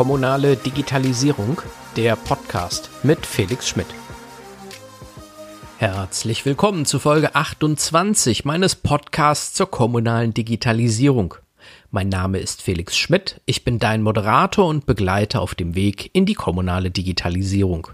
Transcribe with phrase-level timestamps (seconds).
[0.00, 1.60] Kommunale Digitalisierung,
[1.94, 3.88] der Podcast mit Felix Schmidt.
[5.76, 11.34] Herzlich willkommen zu Folge 28 meines Podcasts zur kommunalen Digitalisierung.
[11.90, 16.24] Mein Name ist Felix Schmidt, ich bin dein Moderator und Begleiter auf dem Weg in
[16.24, 17.88] die kommunale Digitalisierung.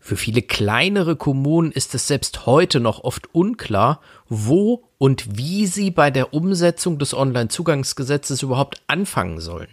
[0.00, 5.90] Für viele kleinere Kommunen ist es selbst heute noch oft unklar, wo und wie sie
[5.90, 9.68] bei der Umsetzung des Onlinezugangsgesetzes überhaupt anfangen sollen.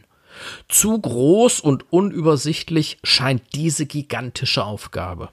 [0.67, 5.29] Zu groß und unübersichtlich scheint diese gigantische Aufgabe.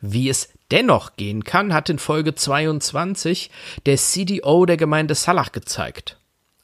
[0.00, 3.50] Wie es dennoch gehen kann, hat in Folge 22
[3.86, 6.18] der CDO der Gemeinde Salach gezeigt.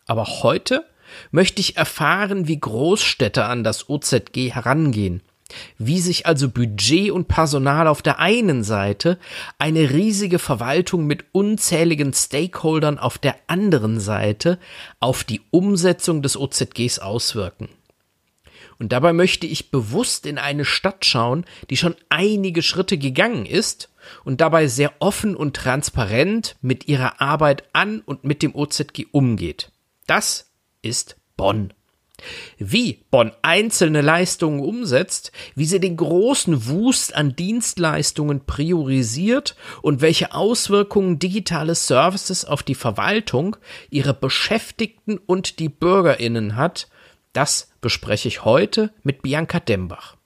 [0.06, 0.84] Aber heute
[1.30, 5.22] möchte ich erfahren, wie Großstädte an das OZG herangehen–
[5.78, 9.18] wie sich also Budget und Personal auf der einen Seite,
[9.58, 14.58] eine riesige Verwaltung mit unzähligen Stakeholdern auf der anderen Seite
[15.00, 17.68] auf die Umsetzung des OZGs auswirken.
[18.78, 23.90] Und dabei möchte ich bewusst in eine Stadt schauen, die schon einige Schritte gegangen ist
[24.24, 29.70] und dabei sehr offen und transparent mit ihrer Arbeit an und mit dem OZG umgeht.
[30.06, 30.50] Das
[30.82, 31.72] ist Bonn.
[32.58, 40.34] Wie Bonn einzelne Leistungen umsetzt, wie sie den großen Wust an Dienstleistungen priorisiert und welche
[40.34, 43.56] Auswirkungen digitale Services auf die Verwaltung,
[43.90, 46.88] ihre Beschäftigten und die Bürgerinnen hat,
[47.32, 50.16] das bespreche ich heute mit Bianca Dembach.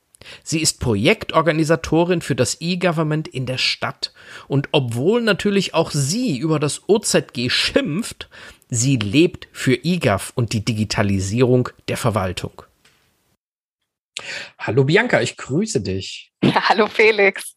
[0.43, 4.13] Sie ist Projektorganisatorin für das E-Government in der Stadt.
[4.47, 8.29] Und obwohl natürlich auch sie über das OZG schimpft,
[8.69, 12.63] Sie lebt für IGAF und die Digitalisierung der Verwaltung.
[14.59, 16.33] Hallo Bianca, ich grüße dich.
[16.43, 17.55] Ja, hallo Felix.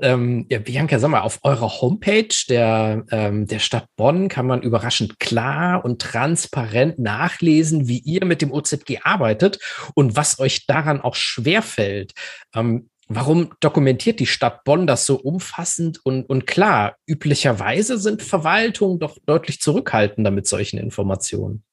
[0.00, 4.62] Ähm, ja, Bianca, sag mal, auf eurer Homepage der, ähm, der Stadt Bonn kann man
[4.62, 9.58] überraschend klar und transparent nachlesen, wie ihr mit dem OZG arbeitet
[9.94, 12.12] und was euch daran auch schwerfällt.
[12.54, 16.96] Ähm, Warum dokumentiert die Stadt Bonn das so umfassend und, und klar?
[17.06, 21.64] Üblicherweise sind Verwaltungen doch deutlich zurückhaltender mit solchen Informationen.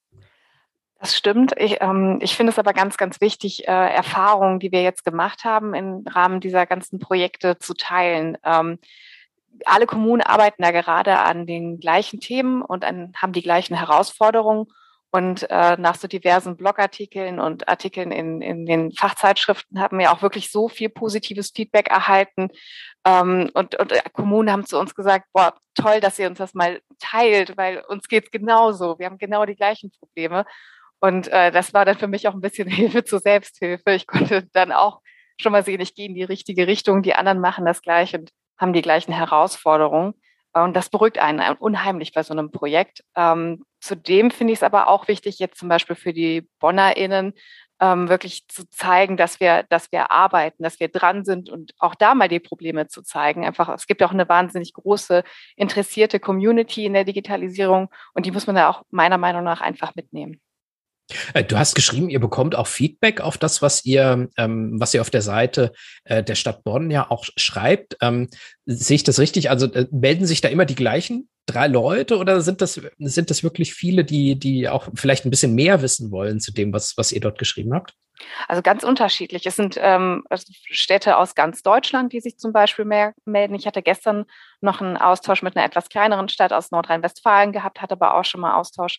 [1.00, 1.52] Das stimmt.
[1.56, 5.44] Ich, ähm, ich finde es aber ganz, ganz wichtig, äh, Erfahrungen, die wir jetzt gemacht
[5.44, 8.38] haben, im Rahmen dieser ganzen Projekte zu teilen.
[8.44, 8.78] Ähm,
[9.64, 14.66] alle Kommunen arbeiten da gerade an den gleichen Themen und an, haben die gleichen Herausforderungen.
[15.14, 20.22] Und äh, nach so diversen Blogartikeln und Artikeln in, in den Fachzeitschriften haben wir auch
[20.22, 22.48] wirklich so viel positives Feedback erhalten.
[23.04, 26.80] Ähm, und, und Kommunen haben zu uns gesagt, boah, toll, dass ihr uns das mal
[26.98, 28.98] teilt, weil uns geht's genauso.
[28.98, 30.46] Wir haben genau die gleichen Probleme.
[30.98, 33.92] Und äh, das war dann für mich auch ein bisschen Hilfe zur Selbsthilfe.
[33.92, 35.02] Ich konnte dann auch
[35.38, 38.30] schon mal sehen, ich gehe in die richtige Richtung, die anderen machen das gleich und
[38.56, 40.14] haben die gleichen Herausforderungen.
[40.54, 43.02] Und das beruhigt einen unheimlich bei so einem Projekt.
[43.16, 47.34] Ähm, zudem finde ich es aber auch wichtig, jetzt zum Beispiel für die BonnerInnen
[47.80, 51.96] ähm, wirklich zu zeigen, dass wir, dass wir arbeiten, dass wir dran sind und auch
[51.96, 53.44] da mal die Probleme zu zeigen.
[53.44, 55.24] Einfach, es gibt auch eine wahnsinnig große
[55.56, 59.96] interessierte Community in der Digitalisierung und die muss man da auch meiner Meinung nach einfach
[59.96, 60.40] mitnehmen.
[61.34, 65.00] Äh, du hast geschrieben, ihr bekommt auch Feedback auf das, was ihr, ähm, was ihr
[65.00, 65.72] auf der Seite
[66.04, 67.96] äh, der Stadt Bonn ja auch schreibt.
[68.00, 68.28] Ähm,
[68.66, 69.50] sehe ich das richtig?
[69.50, 73.42] Also äh, melden sich da immer die gleichen drei Leute oder sind das, sind das
[73.42, 77.12] wirklich viele, die, die auch vielleicht ein bisschen mehr wissen wollen zu dem, was, was
[77.12, 77.94] ihr dort geschrieben habt?
[78.46, 79.44] Also ganz unterschiedlich.
[79.46, 80.24] Es sind ähm,
[80.70, 83.54] Städte aus ganz Deutschland, die sich zum Beispiel mehr melden.
[83.54, 84.26] Ich hatte gestern
[84.60, 88.40] noch einen Austausch mit einer etwas kleineren Stadt aus Nordrhein-Westfalen gehabt, hatte aber auch schon
[88.40, 88.98] mal Austausch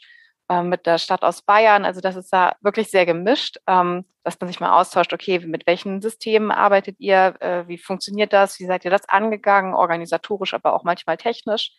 [0.61, 1.85] mit der Stadt aus Bayern.
[1.85, 5.65] Also das ist da wirklich sehr gemischt, ähm, dass man sich mal austauscht, okay, mit
[5.65, 10.73] welchen Systemen arbeitet ihr, äh, wie funktioniert das, wie seid ihr das angegangen, organisatorisch, aber
[10.73, 11.71] auch manchmal technisch.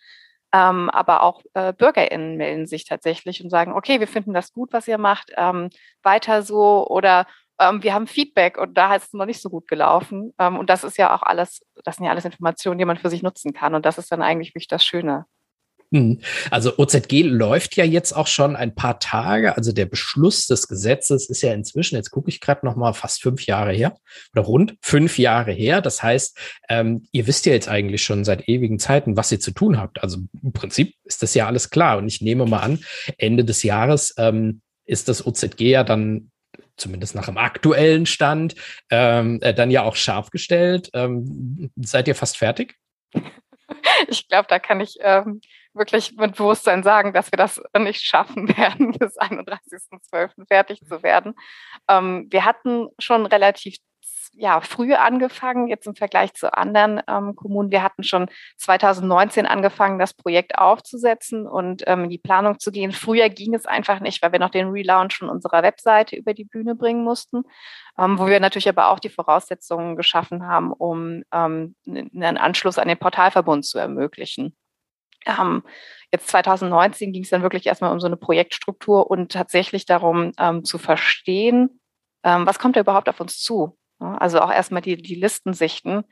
[0.53, 4.73] Ähm, aber auch äh, BürgerInnen melden sich tatsächlich und sagen, okay, wir finden das gut,
[4.73, 5.71] was ihr macht, ähm,
[6.03, 7.27] weiter so oder
[7.59, 10.33] ähm, wir haben Feedback und da ist es noch nicht so gut gelaufen.
[10.39, 13.11] Ähm, und das ist ja auch alles, das sind ja alles Informationen, die man für
[13.11, 13.75] sich nutzen kann.
[13.75, 15.27] Und das ist dann eigentlich wirklich das Schöne.
[15.95, 16.19] Hm.
[16.51, 19.57] Also OZG läuft ja jetzt auch schon ein paar Tage.
[19.57, 23.23] Also der Beschluss des Gesetzes ist ja inzwischen, jetzt gucke ich gerade noch mal, fast
[23.23, 23.97] fünf Jahre her
[24.33, 25.81] oder rund fünf Jahre her.
[25.81, 26.37] Das heißt,
[26.69, 30.03] ähm, ihr wisst ja jetzt eigentlich schon seit ewigen Zeiten, was ihr zu tun habt.
[30.03, 31.99] Also im Prinzip ist das ja alles klar.
[31.99, 32.81] Und ich nehme mal an,
[33.17, 36.33] Ende des Jahres ähm, ist das OZG ja dann
[36.77, 38.57] zumindest nach dem aktuellen Stand,
[38.91, 40.91] ähm, äh, dann ja auch scharf gestellt.
[40.93, 42.75] Ähm, seid ihr fast fertig?
[44.09, 45.41] Ich glaube, da kann ich ähm,
[45.75, 50.47] wirklich mit Bewusstsein sagen, dass wir das nicht schaffen werden, bis 31.12.
[50.49, 51.35] fertig zu werden.
[51.89, 53.77] Ähm, wir hatten schon relativ
[54.37, 57.71] ja früh angefangen, jetzt im Vergleich zu anderen ähm, Kommunen.
[57.71, 58.29] Wir hatten schon
[58.59, 62.93] 2019 angefangen, das Projekt aufzusetzen und ähm, in die Planung zu gehen.
[62.93, 66.45] Früher ging es einfach nicht, weil wir noch den Relaunch von unserer Webseite über die
[66.45, 67.45] Bühne bringen mussten,
[67.99, 72.89] ähm, wo wir natürlich aber auch die Voraussetzungen geschaffen haben, um ähm, einen Anschluss an
[72.89, 74.57] den Portalverbund zu ermöglichen.
[75.27, 75.63] Ähm,
[76.13, 80.65] jetzt 2019 ging es dann wirklich erstmal um so eine Projektstruktur und tatsächlich darum ähm,
[80.65, 81.81] zu verstehen,
[82.25, 83.79] ähm, was kommt da überhaupt auf uns zu.
[83.99, 86.05] Also auch erstmal die, die Listen sichten,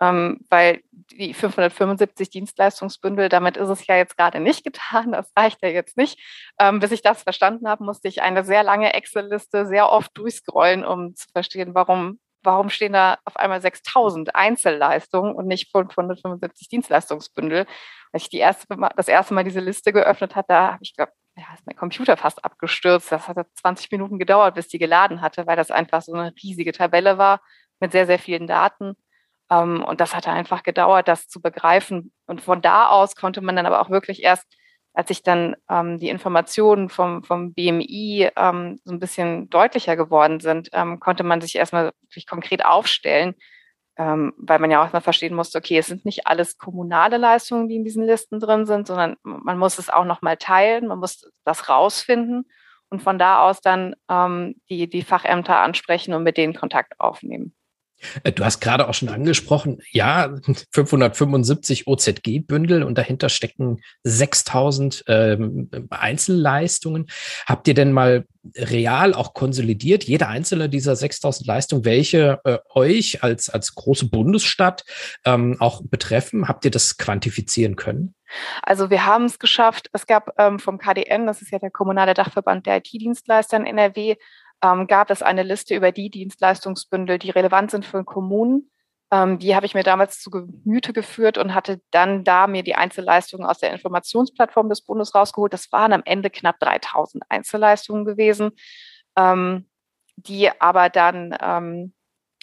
[0.00, 5.62] ähm, weil die 575 Dienstleistungsbündel, damit ist es ja jetzt gerade nicht getan, das reicht
[5.62, 6.20] ja jetzt nicht.
[6.60, 10.84] Ähm, bis ich das verstanden habe, musste ich eine sehr lange Excel-Liste sehr oft durchscrollen,
[10.84, 12.18] um zu verstehen, warum
[12.48, 17.66] warum stehen da auf einmal 6000 Einzelleistungen und nicht 575 Dienstleistungsbündel?
[18.12, 18.66] Als ich die erste,
[18.96, 22.44] das erste Mal diese Liste geöffnet da habe ich glaube, ja, ist mein Computer fast
[22.44, 23.12] abgestürzt.
[23.12, 26.72] Das hat 20 Minuten gedauert, bis die geladen hatte, weil das einfach so eine riesige
[26.72, 27.40] Tabelle war
[27.80, 28.94] mit sehr, sehr vielen Daten.
[29.50, 32.12] Ähm, und das hatte einfach gedauert, das zu begreifen.
[32.26, 34.46] Und von da aus konnte man dann aber auch wirklich erst
[34.94, 40.40] als ich dann ähm, die Informationen vom, vom BMI ähm, so ein bisschen deutlicher geworden
[40.40, 43.34] sind, ähm, konnte man sich erstmal wirklich konkret aufstellen,
[43.96, 47.68] ähm, weil man ja auch erstmal verstehen musste, okay, es sind nicht alles kommunale Leistungen,
[47.68, 51.30] die in diesen Listen drin sind, sondern man muss es auch nochmal teilen, man muss
[51.44, 52.46] das rausfinden
[52.90, 57.54] und von da aus dann ähm, die, die Fachämter ansprechen und mit denen Kontakt aufnehmen.
[58.22, 60.34] Äh, du hast gerade auch schon angesprochen, ja,
[60.70, 67.06] 575 OZG-Bündel und dahinter stecken 6000 ähm, Einzelleistungen.
[67.46, 68.24] Habt ihr denn mal
[68.56, 74.84] real auch konsolidiert, jede einzelne dieser 6000 Leistungen, welche äh, euch als, als große Bundesstadt
[75.24, 76.48] ähm, auch betreffen?
[76.48, 78.14] Habt ihr das quantifizieren können?
[78.62, 79.88] Also wir haben es geschafft.
[79.92, 84.16] Es gab ähm, vom KDN, das ist ja der kommunale Dachverband der IT-Dienstleister in NRW,
[84.62, 88.70] ähm, gab es eine Liste über die Dienstleistungsbündel, die relevant sind für Kommunen.
[89.10, 92.74] Ähm, die habe ich mir damals zu Gemüte geführt und hatte dann da mir die
[92.74, 95.52] Einzelleistungen aus der Informationsplattform des Bundes rausgeholt.
[95.52, 98.50] Das waren am Ende knapp 3000 Einzelleistungen gewesen,
[99.16, 99.68] ähm,
[100.16, 101.94] die aber dann ähm,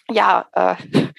[0.10, 0.76] ja äh,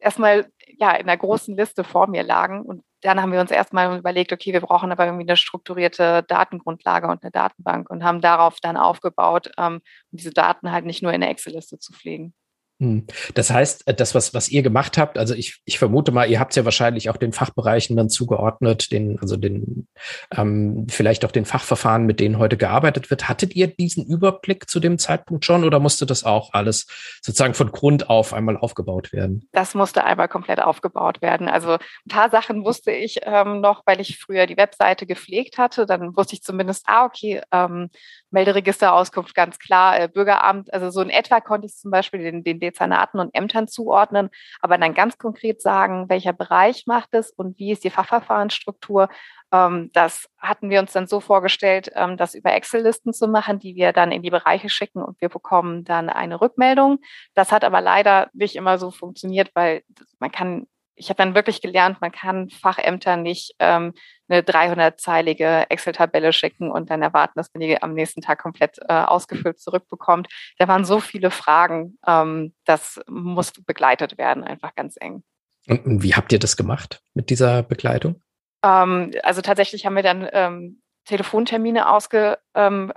[0.00, 3.98] erstmal ja in der großen Liste vor mir lagen und dann haben wir uns erstmal
[3.98, 8.60] überlegt, okay, wir brauchen aber irgendwie eine strukturierte Datengrundlage und eine Datenbank und haben darauf
[8.60, 9.80] dann aufgebaut, ähm,
[10.10, 12.34] diese Daten halt nicht nur in der Excel-Liste zu pflegen.
[12.80, 13.06] Hm.
[13.34, 16.38] Das heißt, äh, das, was, was ihr gemacht habt, also ich, ich vermute mal, ihr
[16.38, 19.88] habt ja wahrscheinlich auch den Fachbereichen dann zugeordnet, den, also den,
[20.36, 23.28] ähm, vielleicht auch den Fachverfahren, mit denen heute gearbeitet wird.
[23.28, 26.86] Hattet ihr diesen Überblick zu dem Zeitpunkt schon oder musste das auch alles
[27.20, 29.48] sozusagen von Grund auf einmal aufgebaut werden?
[29.50, 31.48] Das musste einmal komplett aufgebaut werden.
[31.48, 35.84] Also ein paar Sachen wusste ich ähm, noch, weil ich früher die Webseite gepflegt hatte.
[35.84, 37.90] Dann wusste ich zumindest, ah, okay, ähm,
[38.30, 42.60] Melderegisterauskunft ganz klar, äh, Bürgeramt, also so in etwa konnte ich zum Beispiel den, den
[42.70, 44.30] Dezernaten und Ämtern zuordnen,
[44.60, 49.08] aber dann ganz konkret sagen, welcher Bereich macht es und wie ist die Fachverfahrensstruktur.
[49.52, 53.74] Ähm, das hatten wir uns dann so vorgestellt, ähm, das über Excel-Listen zu machen, die
[53.76, 56.98] wir dann in die Bereiche schicken und wir bekommen dann eine Rückmeldung.
[57.34, 59.82] Das hat aber leider nicht immer so funktioniert, weil
[60.18, 60.66] man kann
[60.98, 63.94] ich habe dann wirklich gelernt, man kann Fachämtern nicht ähm,
[64.28, 68.92] eine 300-zeilige Excel-Tabelle schicken und dann erwarten, dass man die am nächsten Tag komplett äh,
[68.92, 70.28] ausgefüllt zurückbekommt.
[70.58, 75.22] Da waren so viele Fragen, ähm, das muss begleitet werden, einfach ganz eng.
[75.66, 78.20] Und wie habt ihr das gemacht mit dieser Begleitung?
[78.62, 82.92] Ähm, also tatsächlich haben wir dann ähm, Telefontermine ausge, ähm,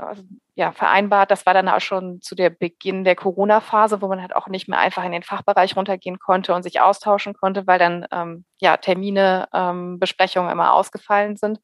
[0.55, 1.31] ja, vereinbart.
[1.31, 4.67] Das war dann auch schon zu der Beginn der Corona-Phase, wo man halt auch nicht
[4.67, 8.77] mehr einfach in den Fachbereich runtergehen konnte und sich austauschen konnte, weil dann ähm, ja
[8.77, 11.59] Termine, ähm, Besprechungen immer ausgefallen sind.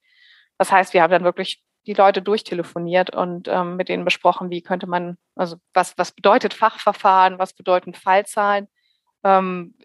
[0.57, 4.61] Das heißt, wir haben dann wirklich die Leute durchtelefoniert und ähm, mit denen besprochen, wie
[4.61, 8.67] könnte man, also was, was bedeutet Fachverfahren, was bedeuten Fallzahlen.
[9.23, 9.75] Ähm,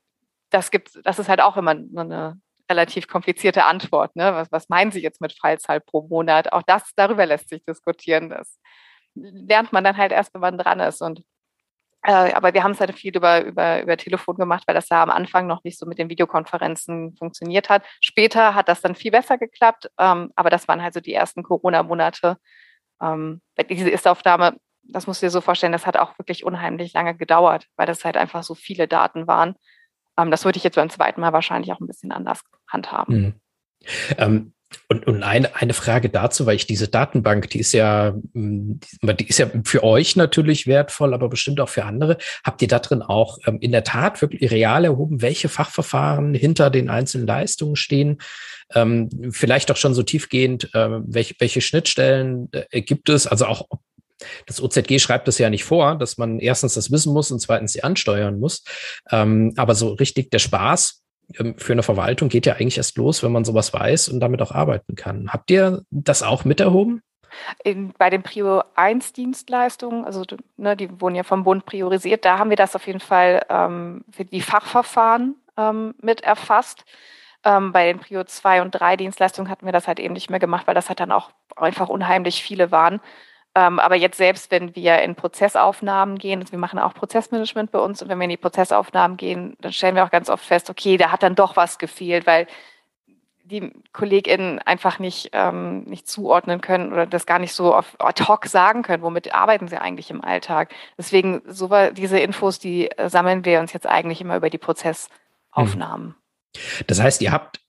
[0.50, 2.40] das gibt, das ist halt auch immer eine
[2.70, 4.16] relativ komplizierte Antwort.
[4.16, 4.34] Ne?
[4.34, 6.52] Was, was meinen Sie jetzt mit Fallzahl pro Monat?
[6.52, 8.30] Auch das, darüber lässt sich diskutieren.
[8.30, 8.58] Das
[9.14, 11.02] lernt man dann halt erst, wenn man dran ist.
[11.02, 11.22] Und
[12.04, 15.02] äh, aber wir haben es halt viel über, über, über Telefon gemacht, weil das ja
[15.02, 17.84] am Anfang noch nicht so mit den Videokonferenzen funktioniert hat.
[18.00, 21.44] Später hat das dann viel besser geklappt, ähm, aber das waren halt so die ersten
[21.44, 22.38] Corona-Monate.
[23.00, 23.40] Ähm,
[23.70, 27.66] diese Ist-Aufnahme, das musst du dir so vorstellen, das hat auch wirklich unheimlich lange gedauert,
[27.76, 29.54] weil das halt einfach so viele Daten waren.
[30.18, 33.16] Ähm, das würde ich jetzt beim zweiten Mal wahrscheinlich auch ein bisschen anders handhaben.
[33.16, 33.40] Mhm.
[34.18, 34.54] Ähm,
[34.88, 39.28] und, und eine, eine Frage dazu, weil ich diese Datenbank, die ist ja, hm, die
[39.28, 42.18] ist ja für euch natürlich wertvoll, aber bestimmt auch für andere.
[42.44, 46.70] Habt ihr da drin auch ähm, in der Tat wirklich real erhoben, welche Fachverfahren hinter
[46.70, 48.18] den einzelnen Leistungen stehen?
[48.74, 53.26] Ähm, vielleicht auch schon so tiefgehend, äh, welche, welche Schnittstellen äh, gibt es?
[53.26, 53.66] Also auch
[54.46, 57.72] Das OZG schreibt es ja nicht vor, dass man erstens das wissen muss und zweitens
[57.72, 58.64] sie ansteuern muss.
[59.10, 61.01] Ähm, aber so richtig der Spaß
[61.56, 64.52] für eine Verwaltung geht ja eigentlich erst los, wenn man sowas weiß und damit auch
[64.52, 65.32] arbeiten kann.
[65.32, 67.02] Habt ihr das auch mit erhoben?
[67.64, 70.24] In, bei den Prio 1 Dienstleistungen, also
[70.56, 74.04] ne, die wurden ja vom Bund priorisiert, da haben wir das auf jeden Fall ähm,
[74.10, 76.84] für die Fachverfahren ähm, mit erfasst.
[77.44, 80.38] Ähm, bei den Prio 2 und 3 Dienstleistungen hatten wir das halt eben nicht mehr
[80.38, 83.00] gemacht, weil das halt dann auch einfach unheimlich viele waren.
[83.54, 87.78] Ähm, aber jetzt selbst, wenn wir in Prozessaufnahmen gehen, also wir machen auch Prozessmanagement bei
[87.78, 90.70] uns und wenn wir in die Prozessaufnahmen gehen, dann stellen wir auch ganz oft fest,
[90.70, 92.46] okay, da hat dann doch was gefehlt, weil
[93.44, 98.24] die KollegInnen einfach nicht, ähm, nicht zuordnen können oder das gar nicht so auf ad
[98.24, 100.72] hoc sagen können, womit arbeiten sie eigentlich im Alltag.
[100.96, 106.14] Deswegen, so diese Infos, die äh, sammeln wir uns jetzt eigentlich immer über die Prozessaufnahmen.
[106.86, 107.61] Das heißt, ihr habt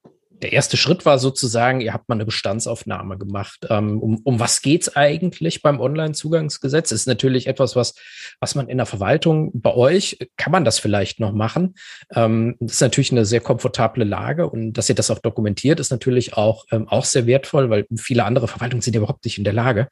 [0.43, 3.65] der erste Schritt war sozusagen, ihr habt mal eine Bestandsaufnahme gemacht.
[3.69, 6.91] Ähm, um, um was geht's eigentlich beim Online-Zugangsgesetz?
[6.91, 7.95] Ist natürlich etwas, was,
[8.41, 11.75] was man in der Verwaltung bei euch, kann man das vielleicht noch machen.
[12.13, 15.91] Ähm, das ist natürlich eine sehr komfortable Lage und dass ihr das auch dokumentiert, ist
[15.91, 19.53] natürlich auch, ähm, auch sehr wertvoll, weil viele andere Verwaltungen sind überhaupt nicht in der
[19.53, 19.88] Lage.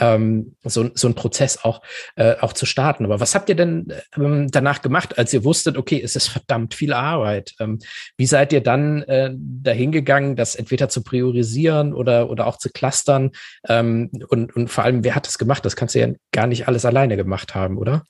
[0.00, 1.82] Ähm, so, so ein Prozess auch,
[2.16, 3.04] äh, auch zu starten.
[3.04, 6.74] Aber was habt ihr denn ähm, danach gemacht, als ihr wusstet, okay, es ist verdammt
[6.74, 7.54] viel Arbeit?
[7.60, 7.78] Ähm,
[8.16, 9.92] wie seid ihr dann äh, dahin
[10.36, 13.30] das entweder zu priorisieren oder, oder auch zu clustern?
[13.68, 15.64] Ähm, und, und vor allem, wer hat das gemacht?
[15.64, 18.04] Das kannst du ja gar nicht alles alleine gemacht haben, oder?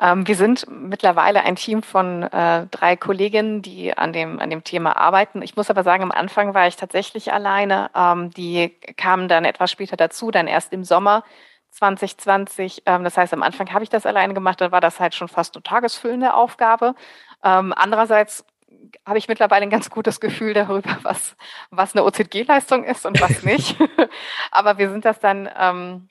[0.00, 4.64] Ähm, wir sind mittlerweile ein Team von äh, drei Kolleginnen, die an dem, an dem
[4.64, 5.42] Thema arbeiten.
[5.42, 7.90] Ich muss aber sagen, am Anfang war ich tatsächlich alleine.
[7.94, 11.22] Ähm, die kamen dann etwas später dazu, dann erst im Sommer
[11.72, 12.84] 2020.
[12.86, 15.28] Ähm, das heißt, am Anfang habe ich das alleine gemacht, dann war das halt schon
[15.28, 16.94] fast eine tagesfüllende Aufgabe.
[17.44, 18.44] Ähm, andererseits
[19.06, 21.36] habe ich mittlerweile ein ganz gutes Gefühl darüber, was,
[21.70, 23.76] was eine OZG-Leistung ist und was nicht.
[24.50, 26.08] aber wir sind das dann ähm,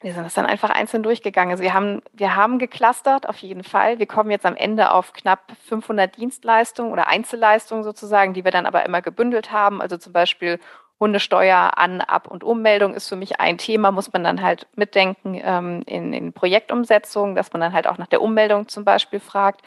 [0.00, 1.52] wir sind das dann einfach einzeln durchgegangen.
[1.52, 3.98] Also wir haben, wir haben geclustert auf jeden Fall.
[3.98, 8.66] Wir kommen jetzt am Ende auf knapp 500 Dienstleistungen oder Einzelleistungen sozusagen, die wir dann
[8.66, 9.82] aber immer gebündelt haben.
[9.82, 10.58] Also zum Beispiel
[10.98, 15.38] Hundesteuer, An-, Ab- und Ummeldung ist für mich ein Thema, muss man dann halt mitdenken
[15.42, 19.62] ähm, in, in Projektumsetzung, dass man dann halt auch nach der Ummeldung zum Beispiel fragt.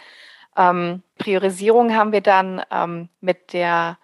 [0.57, 3.97] Ähm, Priorisierung haben wir dann ähm, mit der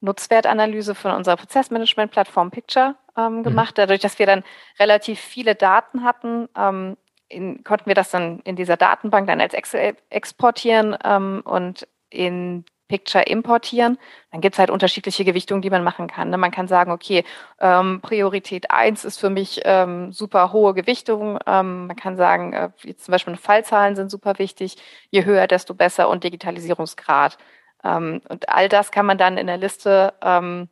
[0.00, 3.42] Nutzwertanalyse von unserer Prozessmanagement-Plattform Picture ähm, mhm.
[3.42, 3.78] gemacht.
[3.78, 4.44] Dadurch, dass wir dann
[4.78, 6.96] relativ viele Daten hatten, ähm,
[7.28, 12.64] in, konnten wir das dann in dieser Datenbank dann als Excel exportieren ähm, und in
[12.88, 13.98] Picture importieren.
[14.30, 16.30] Dann gibt es halt unterschiedliche Gewichtungen, die man machen kann.
[16.30, 16.38] Ne?
[16.38, 17.24] Man kann sagen, okay,
[17.60, 21.38] ähm, Priorität 1 ist für mich ähm, super hohe Gewichtung.
[21.46, 24.76] Ähm, man kann sagen, äh, zum Beispiel Fallzahlen sind super wichtig.
[25.10, 27.38] Je höher, desto besser und Digitalisierungsgrad.
[27.84, 30.68] Ähm, und all das kann man dann in der Liste ähm,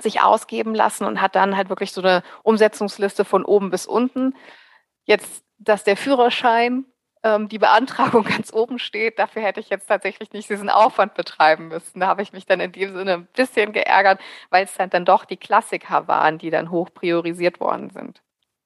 [0.00, 4.34] sich ausgeben lassen und hat dann halt wirklich so eine Umsetzungsliste von oben bis unten.
[5.04, 6.84] Jetzt, dass der Führerschein,
[7.24, 11.68] ähm, die Beantragung ganz oben steht, dafür hätte ich jetzt tatsächlich nicht diesen Aufwand betreiben
[11.68, 12.00] müssen.
[12.00, 14.20] Da habe ich mich dann in dem Sinne ein bisschen geärgert,
[14.50, 18.22] weil es halt dann doch die Klassiker waren, die dann hoch priorisiert worden sind.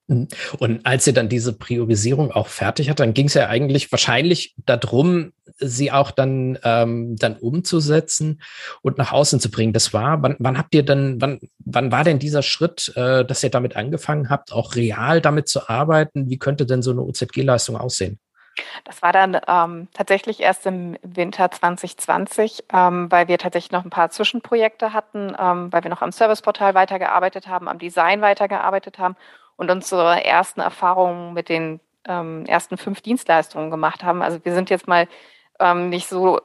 [0.09, 0.29] Mhm.
[0.59, 4.55] Und als ihr dann diese Priorisierung auch fertig hat, dann ging es ja eigentlich wahrscheinlich
[4.67, 8.43] darum, sie auch dann, ähm, dann umzusetzen
[8.83, 9.73] und nach außen zu bringen.
[9.73, 13.43] Das war, wann, wann habt ihr dann, wann, wann war denn dieser Schritt, äh, dass
[13.43, 16.29] ihr damit angefangen habt, auch real damit zu arbeiten?
[16.29, 18.19] Wie könnte denn so eine OZG-Leistung aussehen?
[18.85, 23.91] Das war dann ähm, tatsächlich erst im Winter 2020, ähm, weil wir tatsächlich noch ein
[23.91, 29.17] paar Zwischenprojekte hatten, ähm, weil wir noch am Serviceportal weitergearbeitet haben, am Design weitergearbeitet haben
[29.57, 34.23] und unsere ersten Erfahrungen mit den ähm, ersten fünf Dienstleistungen gemacht haben.
[34.23, 35.09] Also wir sind jetzt mal
[35.63, 36.41] ähm, nicht so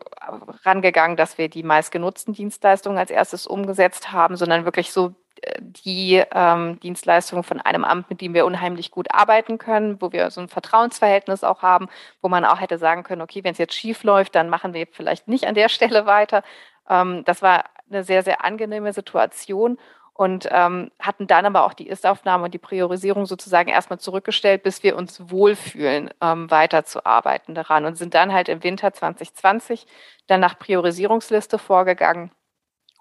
[0.63, 6.23] rangegangen, dass wir die meistgenutzten Dienstleistungen als erstes umgesetzt haben, sondern wirklich so äh, die
[6.31, 10.41] ähm, Dienstleistungen von einem Amt, mit dem wir unheimlich gut arbeiten können, wo wir so
[10.41, 11.87] ein Vertrauensverhältnis auch haben,
[12.21, 14.87] wo man auch hätte sagen können, okay, wenn es jetzt schief läuft, dann machen wir
[14.91, 16.43] vielleicht nicht an der Stelle weiter.
[16.89, 19.77] Ähm, das war eine sehr, sehr angenehme Situation
[20.17, 24.81] und ähm, hatten dann aber auch die Ist-Aufnahme und die Priorisierung sozusagen erstmal zurückgestellt, bis
[24.81, 29.85] wir uns wohlfühlen, ähm, weiterzuarbeiten daran und sind dann halt im Winter 2020
[30.25, 32.31] dann nach Priorisierungsliste vorgegangen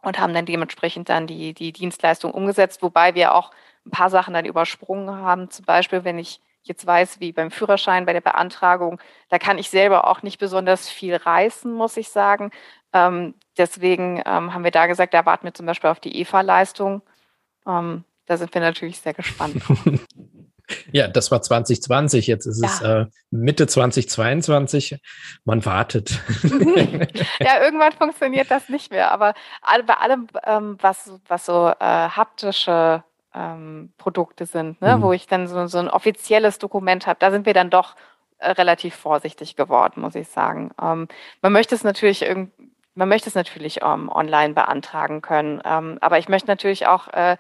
[0.03, 3.51] und haben dann dementsprechend dann die, die Dienstleistung umgesetzt, wobei wir auch
[3.87, 5.51] ein paar Sachen dann übersprungen haben.
[5.51, 9.71] Zum Beispiel, wenn ich jetzt weiß, wie beim Führerschein, bei der Beantragung, da kann ich
[9.71, 12.51] selber auch nicht besonders viel reißen, muss ich sagen.
[12.97, 17.03] Ähm, deswegen ähm, haben wir da gesagt, da warten wir zum Beispiel auf die EFA-Leistung.
[17.67, 19.63] Ähm, da sind wir natürlich sehr gespannt.
[20.93, 22.69] ja, das war 2020, jetzt ist ja.
[22.69, 24.99] es äh, Mitte 2022.
[25.45, 26.21] Man wartet.
[27.39, 29.13] ja, irgendwann funktioniert das nicht mehr.
[29.13, 29.35] Aber
[29.87, 34.97] bei allem, ähm, was, was so äh, haptische ähm, Produkte sind, ne?
[34.97, 35.03] Mhm.
[35.03, 37.19] wo ich dann so, so ein offizielles Dokument habe.
[37.21, 37.95] Da sind wir dann doch
[38.39, 40.71] äh, relativ vorsichtig geworden, muss ich sagen.
[40.81, 41.09] Ähm,
[41.43, 46.19] man möchte es natürlich irgendwie man möchte es natürlich ähm, online beantragen können, ähm, aber
[46.19, 47.37] ich möchte natürlich auch äh,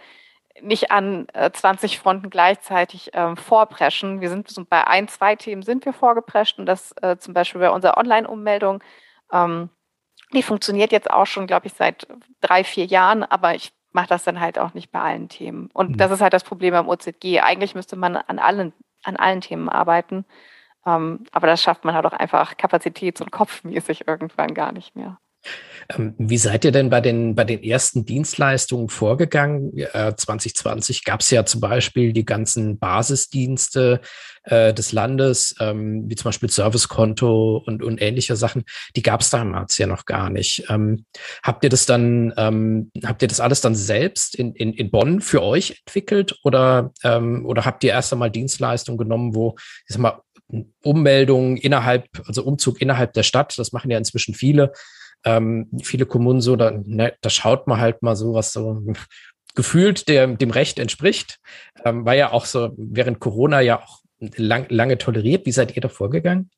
[0.60, 4.20] nicht an äh, 20 Fronten gleichzeitig ähm, vorpreschen.
[4.20, 7.70] Wir sind bei ein, zwei Themen sind wir vorgeprescht und das äh, zum Beispiel bei
[7.70, 8.82] unserer Online-Ummeldung.
[9.32, 9.70] Ähm,
[10.32, 12.06] die funktioniert jetzt auch schon, glaube ich, seit
[12.40, 15.70] drei, vier Jahren, aber ich mache das dann halt auch nicht bei allen Themen.
[15.72, 15.96] Und mhm.
[15.96, 17.40] das ist halt das Problem beim OZG.
[17.40, 18.72] Eigentlich müsste man an allen,
[19.04, 20.25] an allen Themen arbeiten.
[20.84, 25.18] Ähm, aber das schafft man halt auch einfach kapazitäts- und kopfmäßig irgendwann gar nicht mehr.
[25.88, 29.76] Ähm, wie seid ihr denn bei den, bei den ersten Dienstleistungen vorgegangen?
[29.76, 34.00] Äh, 2020 gab es ja zum Beispiel die ganzen Basisdienste
[34.44, 38.64] äh, des Landes, ähm, wie zum Beispiel Servicekonto und, und ähnliche Sachen.
[38.96, 40.64] Die gab es damals ja noch gar nicht.
[40.68, 41.04] Ähm,
[41.42, 45.20] habt ihr das dann, ähm, habt ihr das alles dann selbst in, in, in Bonn
[45.20, 49.54] für euch entwickelt oder, ähm, oder habt ihr erst einmal Dienstleistungen genommen, wo,
[49.86, 50.20] ich sag mal,
[50.82, 54.72] Ummeldungen innerhalb, also Umzug innerhalb der Stadt, das machen ja inzwischen viele,
[55.25, 58.82] ähm, viele Kommunen so, da, ne, da schaut man halt mal so, was so
[59.54, 61.38] gefühlt der, dem Recht entspricht.
[61.85, 65.46] Ähm, war ja auch so während Corona ja auch lang, lange toleriert.
[65.46, 66.50] Wie seid ihr da vorgegangen?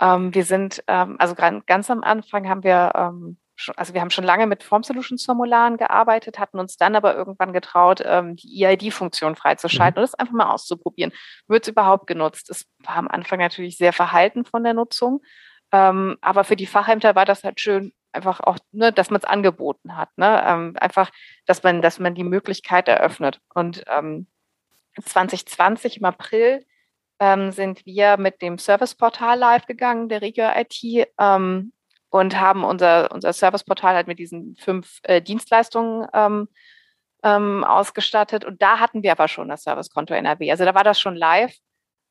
[0.00, 4.10] Ähm, wir sind, ähm, also ganz am Anfang haben wir, ähm, schon, also wir haben
[4.10, 8.64] schon lange mit Form Solutions Formularen gearbeitet, hatten uns dann aber irgendwann getraut, ähm, die
[8.64, 10.02] EID-Funktion freizuschalten mhm.
[10.02, 11.12] und das einfach mal auszuprobieren.
[11.46, 12.50] Wird es überhaupt genutzt?
[12.50, 15.22] Es war am Anfang natürlich sehr verhalten von der Nutzung.
[15.74, 19.24] Ähm, aber für die Fachämter war das halt schön, einfach auch, ne, dass man es
[19.24, 20.08] angeboten hat.
[20.16, 20.40] Ne?
[20.46, 21.10] Ähm, einfach,
[21.46, 23.40] dass man, dass man die Möglichkeit eröffnet.
[23.52, 24.28] Und ähm,
[25.02, 26.64] 2020 im April
[27.18, 31.72] ähm, sind wir mit dem Serviceportal live gegangen, der Regio IT, ähm,
[32.08, 36.46] und haben unser, unser Serviceportal halt mit diesen fünf äh, Dienstleistungen ähm,
[37.24, 38.44] ähm, ausgestattet.
[38.44, 40.52] Und da hatten wir aber schon das Servicekonto NRW.
[40.52, 41.56] Also da war das schon live.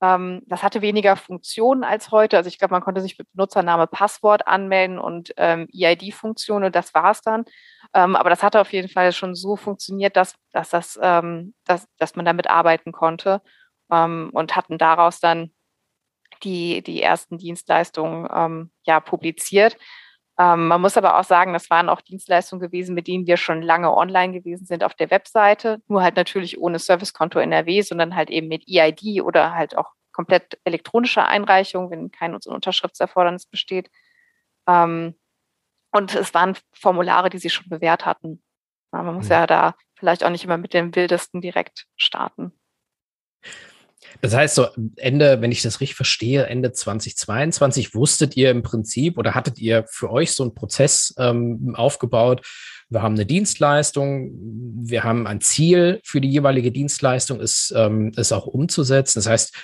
[0.03, 2.35] Ähm, das hatte weniger Funktionen als heute.
[2.35, 6.93] Also ich glaube, man konnte sich mit Benutzername, Passwort anmelden und ähm, EID-Funktion und das
[6.93, 7.45] war es dann.
[7.93, 11.87] Ähm, aber das hatte auf jeden Fall schon so funktioniert, dass, dass, das, ähm, dass,
[11.99, 13.41] dass man damit arbeiten konnte
[13.89, 15.51] ähm, und hatten daraus dann
[16.43, 19.77] die, die ersten Dienstleistungen ähm, ja, publiziert.
[20.39, 23.61] Ähm, man muss aber auch sagen, das waren auch Dienstleistungen gewesen, mit denen wir schon
[23.61, 28.31] lange online gewesen sind auf der Webseite, nur halt natürlich ohne Servicekonto NRW, sondern halt
[28.31, 33.91] eben mit EID oder halt auch komplett elektronischer Einreichung, wenn kein Unterschriftserfordernis besteht.
[34.67, 35.15] Ähm,
[35.91, 38.41] und es waren Formulare, die sie schon bewährt hatten.
[38.91, 39.31] man muss mhm.
[39.31, 42.53] ja da vielleicht auch nicht immer mit dem Wildesten direkt starten.
[44.21, 49.17] Das heißt, so Ende, wenn ich das richtig verstehe, Ende 2022 wusstet ihr im Prinzip
[49.17, 52.45] oder hattet ihr für euch so einen Prozess ähm, aufgebaut?
[52.89, 54.31] Wir haben eine Dienstleistung,
[54.87, 59.19] wir haben ein Ziel für die jeweilige Dienstleistung, ist, ähm, ist auch umzusetzen.
[59.19, 59.55] Das heißt,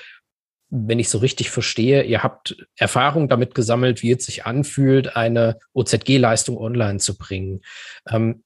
[0.71, 5.57] wenn ich so richtig verstehe, ihr habt Erfahrung damit gesammelt, wie es sich anfühlt, eine
[5.73, 7.61] OZG-Leistung online zu bringen.
[8.07, 8.43] Ähm,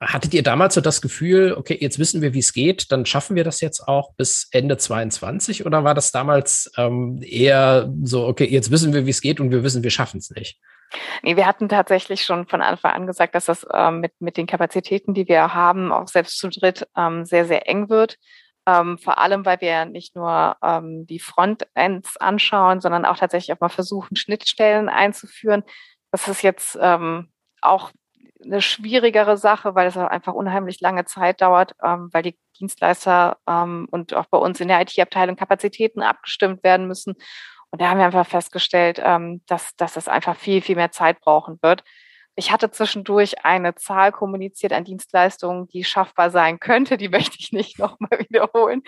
[0.00, 3.36] Hattet ihr damals so das Gefühl, okay, jetzt wissen wir, wie es geht, dann schaffen
[3.36, 5.66] wir das jetzt auch bis Ende 22?
[5.66, 9.50] Oder war das damals ähm, eher so, okay, jetzt wissen wir, wie es geht und
[9.50, 10.60] wir wissen, wir schaffen es nicht?
[11.22, 14.46] Nee, wir hatten tatsächlich schon von Anfang an gesagt, dass das ähm, mit, mit den
[14.46, 18.16] Kapazitäten, die wir haben, auch selbst zu dritt ähm, sehr, sehr eng wird.
[18.66, 23.60] Ähm, vor allem, weil wir nicht nur ähm, die Frontends anschauen, sondern auch tatsächlich auch
[23.60, 25.64] mal versuchen, Schnittstellen einzuführen.
[26.12, 27.90] Das ist jetzt ähm, auch
[28.44, 33.86] eine schwierigere Sache, weil es einfach unheimlich lange Zeit dauert, ähm, weil die Dienstleister ähm,
[33.90, 37.14] und auch bei uns in der IT-Abteilung Kapazitäten abgestimmt werden müssen.
[37.70, 41.20] Und da haben wir einfach festgestellt, ähm, dass, dass das einfach viel, viel mehr Zeit
[41.20, 41.82] brauchen wird.
[42.36, 46.96] Ich hatte zwischendurch eine Zahl kommuniziert an Dienstleistungen, die schaffbar sein könnte.
[46.96, 48.82] Die möchte ich nicht nochmal wiederholen.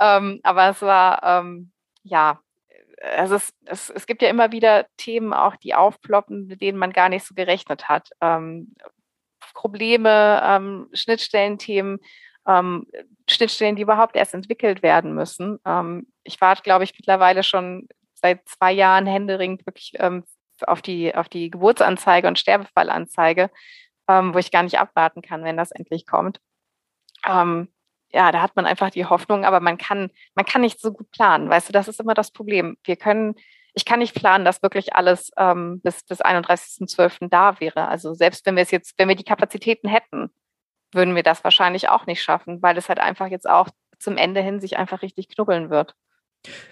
[0.00, 2.40] Ähm, aber es war, ähm, ja,
[3.02, 6.92] also es, es, es gibt ja immer wieder Themen auch, die aufploppen, mit denen man
[6.92, 8.10] gar nicht so gerechnet hat.
[8.20, 8.74] Ähm,
[9.54, 11.98] Probleme, ähm, Schnittstellenthemen,
[12.46, 12.86] ähm,
[13.28, 15.58] Schnittstellen, die überhaupt erst entwickelt werden müssen.
[15.64, 20.24] Ähm, ich warte, glaube ich, mittlerweile schon seit zwei Jahren händeringend wirklich ähm,
[20.66, 23.50] auf, die, auf die Geburtsanzeige und Sterbefallanzeige,
[24.08, 26.40] ähm, wo ich gar nicht abwarten kann, wenn das endlich kommt.
[27.26, 27.68] Ähm,
[28.12, 31.10] ja, da hat man einfach die Hoffnung, aber man kann, man kann nicht so gut
[31.12, 31.48] planen.
[31.48, 32.76] Weißt du, das ist immer das Problem.
[32.84, 33.34] Wir können
[33.74, 37.28] ich kann nicht planen, dass wirklich alles ähm, bis, bis 31.12.
[37.30, 37.88] da wäre.
[37.88, 40.30] Also selbst wenn wir es jetzt, wenn wir die Kapazitäten hätten,
[40.92, 44.40] würden wir das wahrscheinlich auch nicht schaffen, weil es halt einfach jetzt auch zum Ende
[44.40, 45.94] hin sich einfach richtig knubbeln wird.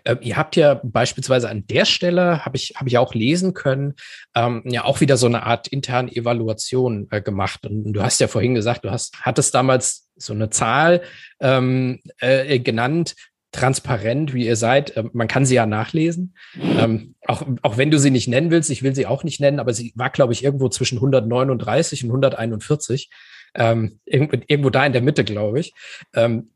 [0.04, 3.94] Äh, ihr habt ja beispielsweise an der Stelle, habe ich, hab ich auch lesen können,
[4.34, 7.66] ähm, ja auch wieder so eine Art interne Evaluation äh, gemacht.
[7.66, 11.02] Und du hast ja vorhin gesagt, du hast, hattest damals so eine Zahl
[11.40, 13.14] ähm, äh, genannt,
[13.52, 14.96] transparent, wie ihr seid.
[14.96, 16.34] Ähm, man kann sie ja nachlesen.
[16.61, 19.61] Ähm, auch, auch wenn du sie nicht nennen willst, ich will sie auch nicht nennen,
[19.61, 23.11] aber sie war, glaube ich, irgendwo zwischen 139 und 141.
[23.54, 25.72] Ähm, irgendwo, irgendwo da in der Mitte, glaube ich.
[26.14, 26.50] Ähm,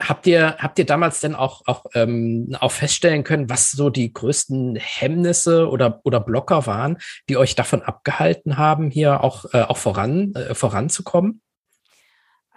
[0.00, 4.12] Habt ihr, habt ihr damals denn auch, auch, ähm, auch feststellen können, was so die
[4.12, 9.76] größten Hemmnisse oder, oder Blocker waren, die euch davon abgehalten haben, hier auch, äh, auch
[9.76, 11.42] voran, äh, voranzukommen?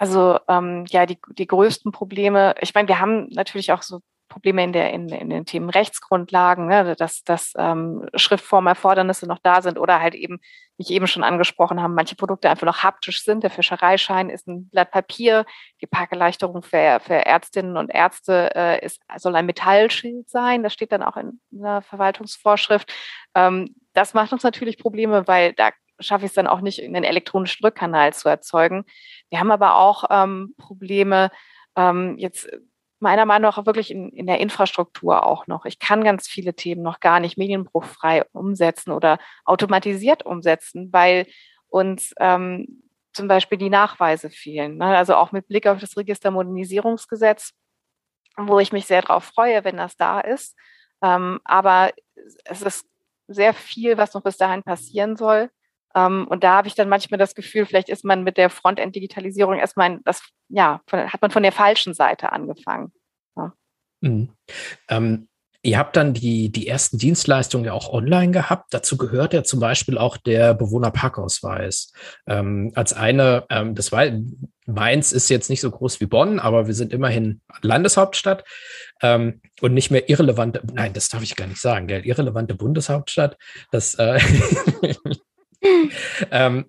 [0.02, 4.64] Also ähm, ja, die, die größten Probleme, ich meine, wir haben natürlich auch so Probleme
[4.64, 9.78] in, der, in, in den Themen Rechtsgrundlagen, ne, dass, dass ähm, Schriftformerfordernisse noch da sind
[9.78, 10.40] oder halt eben,
[10.78, 13.44] wie ich eben schon angesprochen habe, manche Produkte einfach noch haptisch sind.
[13.44, 15.46] Der Fischereischein ist ein Blatt Papier,
[15.82, 20.64] die Parkerleichterung für, für Ärztinnen und Ärzte äh, ist, soll ein Metallschild sein.
[20.64, 22.92] Das steht dann auch in einer Verwaltungsvorschrift.
[23.36, 25.70] Ähm, das macht uns natürlich Probleme, weil da
[26.02, 28.86] schaffe ich es dann auch nicht, einen elektronischen Rückkanal zu erzeugen.
[29.32, 31.32] Wir haben aber auch ähm, Probleme,
[31.76, 32.50] ähm, jetzt
[33.00, 35.65] meiner Meinung nach wirklich in, in der Infrastruktur auch noch.
[35.65, 41.26] Ich kann ganz viele Themen noch gar nicht medienbruchfrei umsetzen oder automatisiert umsetzen, weil
[41.67, 44.78] uns ähm, zum Beispiel die Nachweise fehlen.
[44.78, 44.86] Ne?
[44.86, 47.54] Also auch mit Blick auf das Registermodernisierungsgesetz,
[48.38, 50.56] wo ich mich sehr darauf freue, wenn das da ist.
[51.02, 51.91] Ähm, aber
[52.46, 52.86] es ist
[53.28, 55.50] sehr viel, was noch bis dahin passieren soll.
[55.95, 59.58] Ähm, und da habe ich dann manchmal das Gefühl, vielleicht ist man mit der Frontend-Digitalisierung
[59.58, 62.91] erstmal, das, ja, hat man von der falschen Seite angefangen.
[63.36, 63.54] Ja.
[64.01, 64.30] Mhm.
[64.89, 65.27] Ähm,
[65.63, 68.73] ihr habt dann die, die ersten Dienstleistungen ja auch online gehabt.
[68.73, 71.93] Dazu gehört ja zum Beispiel auch der Bewohnerparkausweis.
[72.27, 74.06] Ähm, als eine, ähm, das war,
[74.65, 78.43] Mainz ist jetzt nicht so groß wie Bonn, aber wir sind immerhin Landeshauptstadt
[79.01, 83.38] ähm, und nicht mehr irrelevante, nein, das darf ich gar nicht sagen, gell, irrelevante Bundeshauptstadt.
[83.71, 84.19] Das, äh,
[86.32, 86.65] ähm,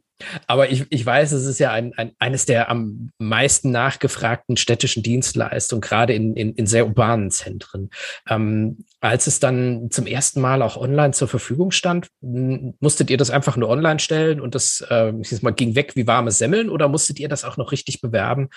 [0.47, 5.03] aber ich, ich weiß, es ist ja ein, ein, eines der am meisten nachgefragten städtischen
[5.03, 7.91] Dienstleistungen, gerade in, in, in sehr urbanen Zentren.
[8.29, 13.31] Ähm, als es dann zum ersten Mal auch online zur Verfügung stand, musstet ihr das
[13.31, 16.69] einfach nur online stellen und das äh, ich sag mal, ging weg wie warme Semmeln
[16.69, 18.49] oder musstet ihr das auch noch richtig bewerben,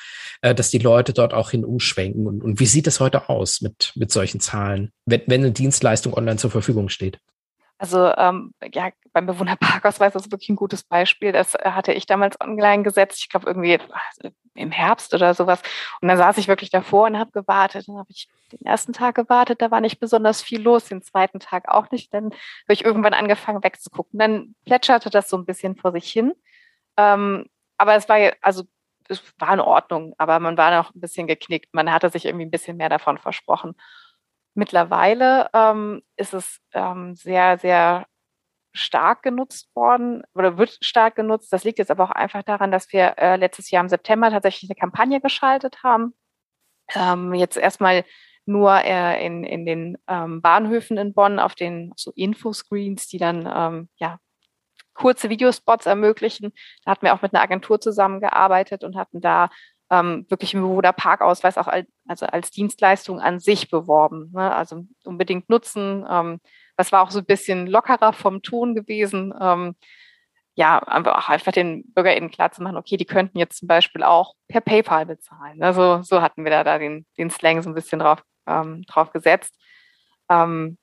[0.41, 2.27] äh, dass die Leute dort auch hin umschwenken?
[2.27, 6.13] Und, und wie sieht es heute aus mit, mit solchen Zahlen, wenn, wenn eine Dienstleistung
[6.13, 7.19] online zur Verfügung steht?
[7.85, 11.31] Also ähm, ja, beim Bewohnerparkausweis ist wirklich ein gutes Beispiel.
[11.31, 13.19] Das äh, hatte ich damals online gesetzt.
[13.19, 13.77] Ich glaube irgendwie
[14.55, 15.61] im Herbst oder sowas.
[16.01, 17.87] Und dann saß ich wirklich davor und habe gewartet.
[17.87, 19.61] Dann habe ich den ersten Tag gewartet.
[19.61, 20.85] Da war nicht besonders viel los.
[20.85, 22.11] Den zweiten Tag auch nicht.
[22.11, 24.17] Dann habe ich irgendwann angefangen wegzugucken.
[24.17, 26.33] Dann plätscherte das so ein bisschen vor sich hin.
[26.97, 27.45] Ähm,
[27.77, 28.63] aber es war also
[29.09, 30.15] es war in Ordnung.
[30.17, 31.71] Aber man war noch ein bisschen geknickt.
[31.75, 33.75] Man hatte sich irgendwie ein bisschen mehr davon versprochen.
[34.55, 38.07] Mittlerweile ähm, ist es ähm, sehr, sehr
[38.73, 41.51] stark genutzt worden oder wird stark genutzt.
[41.51, 44.69] Das liegt jetzt aber auch einfach daran, dass wir äh, letztes Jahr im September tatsächlich
[44.69, 46.13] eine Kampagne geschaltet haben.
[46.93, 48.05] Ähm, jetzt erstmal
[48.45, 53.49] nur äh, in, in den ähm, Bahnhöfen in Bonn auf den so Infoscreens, die dann
[53.53, 54.19] ähm, ja
[54.93, 56.53] kurze Videospots ermöglichen.
[56.83, 59.49] Da hatten wir auch mit einer Agentur zusammengearbeitet und hatten da
[59.89, 64.31] ähm, wirklich im Bewohnerparkausweis auch als, also als Dienstleistung an sich beworben.
[64.33, 64.53] Ne?
[64.53, 66.05] Also unbedingt nutzen.
[66.09, 66.39] Ähm,
[66.77, 69.33] das war auch so ein bisschen lockerer vom Ton gewesen.
[69.39, 69.75] Ähm,
[70.55, 74.35] ja, einfach, einfach den BürgerInnen klar zu machen, okay, die könnten jetzt zum Beispiel auch
[74.47, 75.61] per PayPal bezahlen.
[75.61, 79.11] Also so hatten wir da, da den, den Slang so ein bisschen drauf, ähm, drauf
[79.11, 79.53] gesetzt.
[80.29, 80.77] Ähm,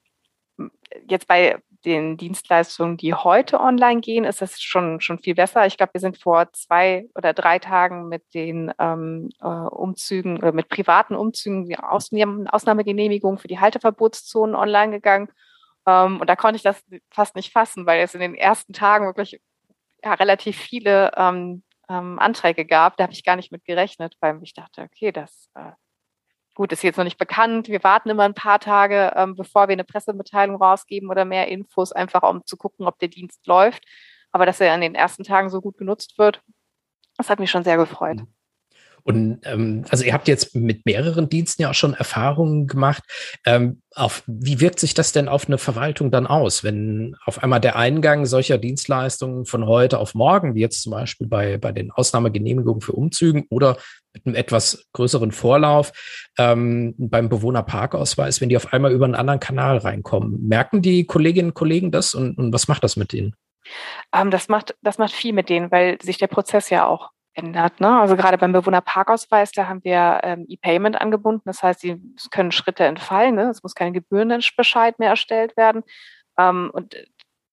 [1.09, 5.67] jetzt bei den Dienstleistungen, die heute online gehen, ist das schon, schon viel besser.
[5.67, 10.53] Ich glaube, wir sind vor zwei oder drei Tagen mit den ähm, äh, Umzügen oder
[10.53, 15.29] mit privaten Umzügen, die Ausnahmegenehmigung für die Halteverbotszonen online gegangen.
[15.87, 19.07] Ähm, und da konnte ich das fast nicht fassen, weil es in den ersten Tagen
[19.07, 19.41] wirklich
[20.05, 22.97] ja, relativ viele ähm, ähm, Anträge gab.
[22.97, 25.73] Da habe ich gar nicht mit gerechnet, weil ich dachte, okay, das äh,
[26.55, 27.69] gut, ist jetzt noch nicht bekannt.
[27.69, 31.93] Wir warten immer ein paar Tage, ähm, bevor wir eine Pressemitteilung rausgeben oder mehr Infos,
[31.93, 33.85] einfach um zu gucken, ob der Dienst läuft.
[34.33, 36.43] Aber dass er an den ersten Tagen so gut genutzt wird,
[37.17, 38.17] das hat mich schon sehr gefreut.
[38.17, 38.29] Mhm.
[39.05, 43.03] Und ähm, also ihr habt jetzt mit mehreren Diensten ja auch schon Erfahrungen gemacht.
[43.45, 47.61] Ähm, auf, wie wirkt sich das denn auf eine Verwaltung dann aus, wenn auf einmal
[47.61, 51.91] der Eingang solcher Dienstleistungen von heute auf morgen, wie jetzt zum Beispiel bei, bei den
[51.91, 53.77] Ausnahmegenehmigungen für Umzügen oder
[54.13, 55.93] mit einem etwas größeren Vorlauf
[56.39, 61.51] ähm, beim Bewohnerparkausweis, wenn die auf einmal über einen anderen Kanal reinkommen, merken die Kolleginnen
[61.51, 63.35] und Kollegen das und, und was macht das mit denen?
[64.13, 67.81] Ähm, das macht das macht viel mit denen, weil sich der Prozess ja auch ändert.
[67.81, 68.01] Ne?
[68.01, 71.43] Also gerade beim Bewohnerparkausweis, da haben wir ähm, E-Payment angebunden.
[71.47, 71.97] Das heißt, sie
[72.31, 73.35] können Schritte entfallen.
[73.35, 73.49] Ne?
[73.49, 75.83] Es muss kein Gebührenbescheid mehr erstellt werden.
[76.39, 76.97] Ähm, und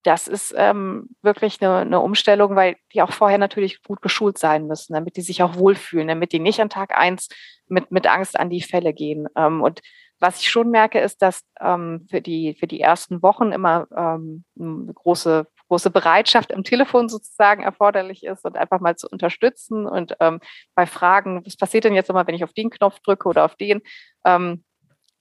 [0.04, 4.68] das ist ähm, wirklich eine, eine Umstellung, weil die auch vorher natürlich gut geschult sein
[4.68, 7.28] müssen, damit die sich auch wohlfühlen, damit die nicht an Tag eins
[7.68, 9.28] mit, mit Angst an die Fälle gehen.
[9.36, 9.82] Ähm, und
[10.20, 14.44] was ich schon merke, ist, dass ähm, für, die, für die ersten Wochen immer ähm,
[14.60, 20.16] eine große, große Bereitschaft am Telefon sozusagen erforderlich ist und einfach mal zu unterstützen und
[20.20, 20.40] ähm,
[20.76, 23.56] bei Fragen, was passiert denn jetzt immer, wenn ich auf den Knopf drücke oder auf
[23.56, 23.82] den,
[24.26, 24.64] ähm,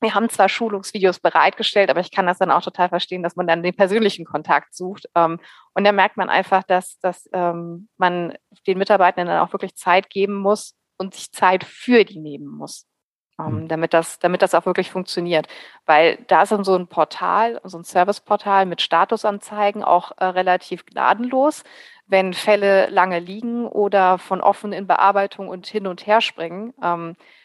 [0.01, 3.47] wir haben zwar Schulungsvideos bereitgestellt, aber ich kann das dann auch total verstehen, dass man
[3.47, 5.09] dann den persönlichen Kontakt sucht.
[5.15, 5.41] Ähm,
[5.75, 8.35] und da merkt man einfach, dass, dass ähm, man
[8.67, 12.87] den Mitarbeitenden dann auch wirklich Zeit geben muss und sich Zeit für die nehmen muss,
[13.41, 13.69] ähm, mhm.
[13.69, 15.49] damit, das, damit das auch wirklich funktioniert.
[15.85, 20.87] Weil da ist dann so ein Portal, so ein Serviceportal mit Statusanzeigen auch äh, relativ
[20.87, 21.65] gnadenlos.
[22.07, 26.73] Wenn Fälle lange liegen oder von offen in Bearbeitung und hin und her springen,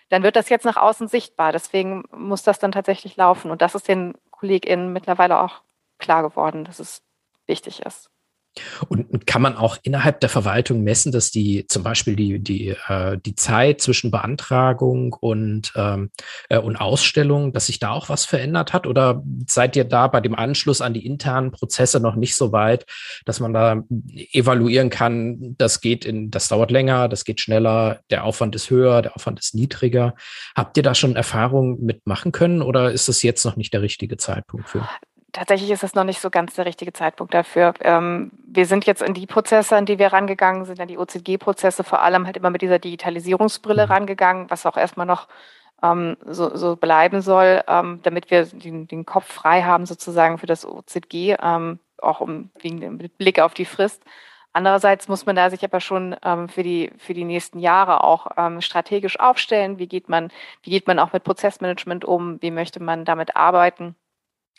[0.09, 1.51] dann wird das jetzt nach außen sichtbar.
[1.51, 3.51] Deswegen muss das dann tatsächlich laufen.
[3.51, 5.61] Und das ist den KollegInnen mittlerweile auch
[5.97, 7.01] klar geworden, dass es
[7.47, 8.12] wichtig ist.
[8.87, 13.17] Und kann man auch innerhalb der Verwaltung messen, dass die zum Beispiel die, die, äh,
[13.17, 16.11] die Zeit zwischen Beantragung und, ähm,
[16.49, 18.85] äh, und Ausstellung, dass sich da auch was verändert hat?
[18.85, 22.85] Oder seid ihr da bei dem Anschluss an die internen Prozesse noch nicht so weit,
[23.25, 23.83] dass man da
[24.31, 29.01] evaluieren kann, das geht in, das dauert länger, das geht schneller, der Aufwand ist höher,
[29.01, 30.15] der Aufwand ist niedriger?
[30.55, 34.17] Habt ihr da schon Erfahrungen mitmachen können oder ist das jetzt noch nicht der richtige
[34.17, 34.87] Zeitpunkt für?
[35.33, 37.73] Tatsächlich ist es noch nicht so ganz der richtige Zeitpunkt dafür.
[37.81, 41.83] Ähm, wir sind jetzt in die Prozesse, an die wir rangegangen sind, an die OCG-Prozesse,
[41.83, 43.91] vor allem halt immer mit dieser Digitalisierungsbrille mhm.
[43.91, 45.27] rangegangen, was auch erstmal noch
[45.81, 50.47] ähm, so, so, bleiben soll, ähm, damit wir den, den, Kopf frei haben sozusagen für
[50.47, 54.01] das OZG, ähm, auch um, wegen dem Blick auf die Frist.
[54.53, 58.27] Andererseits muss man da sich aber schon ähm, für, die, für die nächsten Jahre auch
[58.37, 59.79] ähm, strategisch aufstellen.
[59.79, 60.29] Wie geht man,
[60.61, 62.39] wie geht man auch mit Prozessmanagement um?
[62.41, 63.95] Wie möchte man damit arbeiten?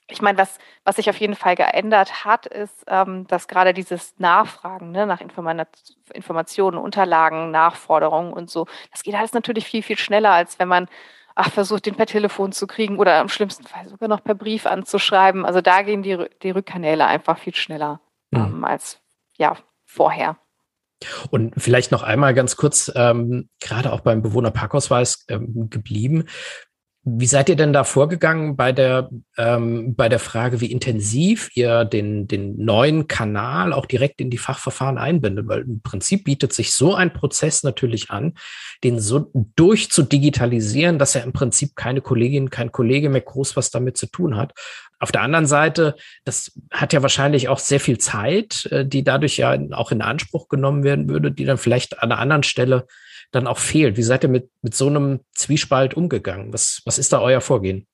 [0.09, 4.15] Ich meine, was, was sich auf jeden Fall geändert hat, ist, ähm, dass gerade dieses
[4.19, 5.67] Nachfragen ne, nach Informa
[6.13, 10.89] Informationen, Unterlagen, Nachforderungen und so, das geht alles natürlich viel, viel schneller, als wenn man
[11.35, 14.67] ach, versucht, den per Telefon zu kriegen oder im schlimmsten Fall sogar noch per Brief
[14.67, 15.47] anzuschreiben.
[15.47, 18.41] Also da gehen die, die Rückkanäle einfach viel schneller mhm.
[18.41, 19.01] ähm, als
[19.37, 20.37] ja, vorher.
[21.31, 26.29] Und vielleicht noch einmal ganz kurz, ähm, gerade auch beim Bewohnerparkausweis ähm, geblieben.
[27.07, 31.85] Wie seid ihr denn da vorgegangen bei der, ähm, bei der Frage, wie intensiv ihr
[31.85, 35.47] den, den neuen Kanal auch direkt in die Fachverfahren einbindet?
[35.47, 38.33] Weil im Prinzip bietet sich so ein Prozess natürlich an,
[38.85, 43.99] den so durchzudigitalisieren, dass er im Prinzip keine Kollegin, kein Kollege mehr groß was damit
[43.99, 44.55] zu tun hat.
[44.99, 49.37] Auf der anderen Seite, das hat ja wahrscheinlich auch sehr viel Zeit, äh, die dadurch
[49.37, 52.87] ja auch in Anspruch genommen werden würde, die dann vielleicht an einer anderen Stelle
[53.35, 53.97] dann auch fehlt.
[53.97, 56.53] Wie seid ihr mit, mit so einem Zwiespalt umgegangen?
[56.53, 57.87] Was, was ist da euer Vorgehen?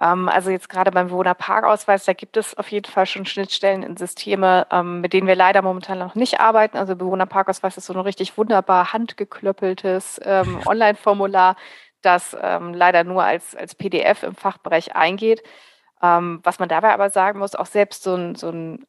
[0.00, 3.96] Ähm, also jetzt gerade beim Bewohnerparkausweis, da gibt es auf jeden Fall schon Schnittstellen in
[3.96, 6.76] Systeme, ähm, mit denen wir leider momentan noch nicht arbeiten.
[6.76, 11.56] Also Bewohnerparkausweis ist so ein richtig wunderbar handgeklöppeltes ähm, Online-Formular,
[12.00, 15.40] das leider nur als, als PDF im Fachbereich eingeht.
[16.00, 18.84] Was man dabei aber sagen muss, auch selbst so ein, so ein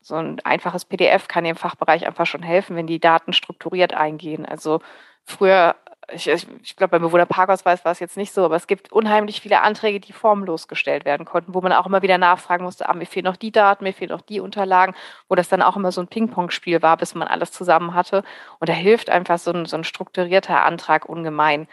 [0.00, 4.46] so ein einfaches PDF kann dem Fachbereich einfach schon helfen, wenn die Daten strukturiert eingehen.
[4.46, 4.80] Also
[5.24, 5.76] früher,
[6.12, 9.60] ich, ich glaube, beim Bewohnerparkausweis war es jetzt nicht so, aber es gibt unheimlich viele
[9.60, 13.06] Anträge, die formlos gestellt werden konnten, wo man auch immer wieder nachfragen musste, ah, mir
[13.06, 14.94] fehlen noch die Daten, mir fehlen noch die Unterlagen,
[15.28, 18.24] wo das dann auch immer so ein Ping-Pong-Spiel war, bis man alles zusammen hatte.
[18.58, 21.68] Und da hilft einfach so ein, so ein strukturierter Antrag ungemein.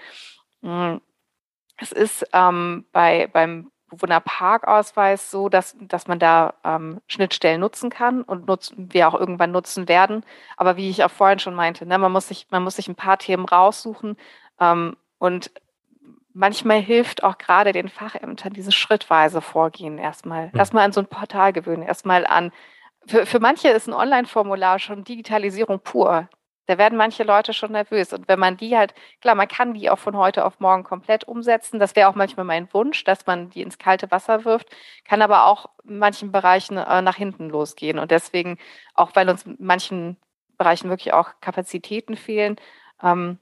[0.61, 1.01] Hm.
[1.79, 8.21] Es ist ähm, bei, beim Bewohnerparkausweis so, dass, dass man da ähm, Schnittstellen nutzen kann
[8.21, 10.25] und nutzen, wir auch irgendwann nutzen werden.
[10.57, 12.95] Aber wie ich auch vorhin schon meinte, ne, man, muss sich, man muss sich ein
[12.95, 14.17] paar Themen raussuchen
[14.59, 15.51] ähm, und
[16.33, 20.47] manchmal hilft auch gerade den Fachämtern dieses schrittweise Vorgehen erstmal.
[20.47, 20.59] Mhm.
[20.59, 22.51] Erstmal an so ein Portal gewöhnen, erstmal an.
[23.07, 26.29] Für, für manche ist ein Online-Formular schon Digitalisierung pur.
[26.67, 28.13] Da werden manche Leute schon nervös.
[28.13, 31.23] Und wenn man die halt, klar, man kann die auch von heute auf morgen komplett
[31.25, 31.79] umsetzen.
[31.79, 34.69] Das wäre auch manchmal mein Wunsch, dass man die ins kalte Wasser wirft,
[35.05, 37.99] kann aber auch in manchen Bereichen äh, nach hinten losgehen.
[37.99, 38.57] Und deswegen,
[38.93, 40.17] auch weil uns in manchen
[40.57, 42.57] Bereichen wirklich auch Kapazitäten fehlen,
[43.01, 43.39] ähm,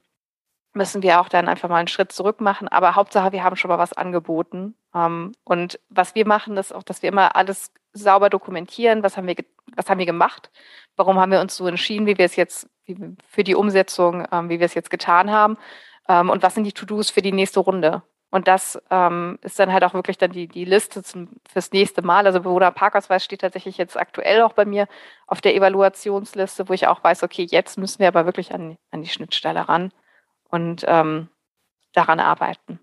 [0.76, 2.68] müssen wir auch dann einfach mal einen Schritt zurück machen.
[2.68, 4.76] Aber Hauptsache, wir haben schon mal was angeboten.
[4.94, 9.02] Ähm, und was wir machen, ist auch, dass wir immer alles sauber dokumentieren.
[9.02, 9.36] Was haben wir,
[9.74, 10.50] was haben wir gemacht?
[10.96, 12.68] Warum haben wir uns so entschieden, wie wir es jetzt
[13.26, 15.56] für die Umsetzung, ähm, wie wir es jetzt getan haben?
[16.08, 18.02] Ähm, und was sind die To-Dos für die nächste Runde?
[18.30, 22.02] Und das ähm, ist dann halt auch wirklich dann die, die Liste zum, fürs nächste
[22.02, 22.26] Mal.
[22.26, 24.88] Also Bewohner Parkausweis steht tatsächlich jetzt aktuell auch bei mir
[25.26, 29.02] auf der Evaluationsliste, wo ich auch weiß, okay, jetzt müssen wir aber wirklich an, an
[29.02, 29.90] die Schnittstelle ran
[30.50, 31.28] und ähm,
[31.92, 32.80] daran arbeiten.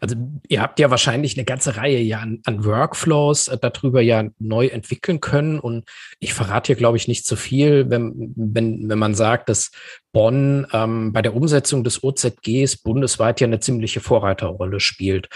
[0.00, 0.16] Also
[0.48, 4.66] ihr habt ja wahrscheinlich eine ganze Reihe ja an, an Workflows äh, darüber ja neu
[4.66, 5.58] entwickeln können.
[5.58, 5.88] Und
[6.20, 9.72] ich verrate hier, glaube ich, nicht zu viel, wenn, wenn, wenn man sagt, dass
[10.12, 15.28] Bonn ähm, bei der Umsetzung des OZGs bundesweit ja eine ziemliche Vorreiterrolle spielt.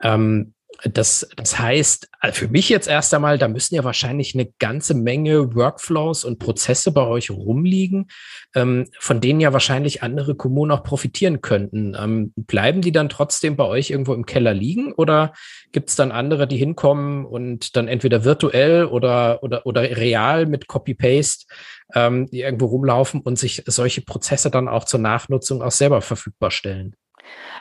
[0.00, 4.48] Ähm, das, das heißt, äh, für mich jetzt erst einmal, da müssen ja wahrscheinlich eine
[4.58, 8.08] ganze Menge Workflows und Prozesse bei euch rumliegen,
[8.54, 11.96] ähm, von denen ja wahrscheinlich andere Kommunen auch profitieren könnten.
[11.98, 15.32] Ähm, bleiben die dann trotzdem bei euch irgendwo im Keller liegen oder
[15.72, 20.66] gibt es dann andere, die hinkommen und dann entweder virtuell oder, oder, oder real mit
[20.66, 21.46] Copy-Paste
[21.94, 26.96] ähm, irgendwo rumlaufen und sich solche Prozesse dann auch zur Nachnutzung auch selber verfügbar stellen?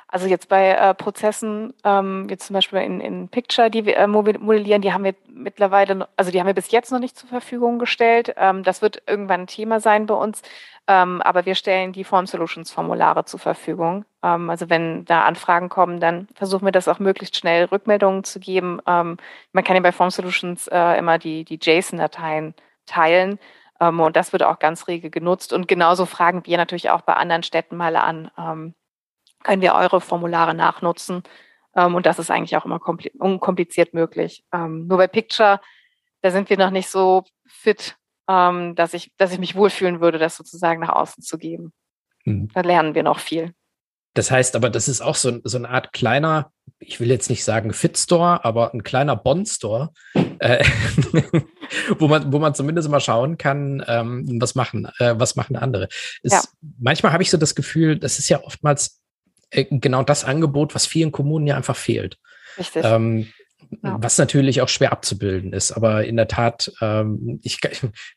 [0.07, 4.07] Also jetzt bei äh, Prozessen, ähm, jetzt zum Beispiel in, in Picture, die wir äh,
[4.07, 7.79] modellieren, die haben wir mittlerweile, also die haben wir bis jetzt noch nicht zur Verfügung
[7.79, 8.33] gestellt.
[8.37, 10.41] Ähm, das wird irgendwann ein Thema sein bei uns.
[10.87, 14.05] Ähm, aber wir stellen die Form Solutions Formulare zur Verfügung.
[14.23, 18.39] Ähm, also wenn da Anfragen kommen, dann versuchen wir das auch möglichst schnell Rückmeldungen zu
[18.39, 18.79] geben.
[18.85, 19.17] Ähm,
[19.51, 22.53] man kann ja bei Form Solutions äh, immer die, die JSON-Dateien
[22.85, 23.39] teilen.
[23.79, 25.53] Ähm, und das wird auch ganz rege genutzt.
[25.53, 28.31] Und genauso fragen wir natürlich auch bei anderen Städten mal an
[29.45, 31.23] können wir eure Formulare nachnutzen.
[31.75, 32.81] Ähm, und das ist eigentlich auch immer
[33.19, 34.43] unkompliziert möglich.
[34.51, 35.61] Ähm, nur bei Picture,
[36.21, 37.95] da sind wir noch nicht so fit,
[38.27, 41.71] ähm, dass, ich, dass ich mich wohlfühlen würde, das sozusagen nach außen zu geben.
[42.23, 42.49] Hm.
[42.53, 43.53] Da lernen wir noch viel.
[44.15, 47.43] Das heißt aber, das ist auch so, so eine Art kleiner, ich will jetzt nicht
[47.43, 49.91] sagen Fit-Store, aber ein kleiner Bond-Store,
[50.39, 50.63] äh,
[51.99, 55.89] wo, man, wo man zumindest mal schauen kann, ähm, was, machen, äh, was machen andere.
[56.23, 56.41] Ist, ja.
[56.79, 59.01] Manchmal habe ich so das Gefühl, das ist ja oftmals
[59.69, 62.17] genau das Angebot, was vielen Kommunen ja einfach fehlt.
[62.57, 62.83] Richtig.
[62.85, 63.27] Ähm,
[63.81, 63.97] ja.
[63.99, 65.71] Was natürlich auch schwer abzubilden ist.
[65.71, 67.59] Aber in der Tat, ähm, ich,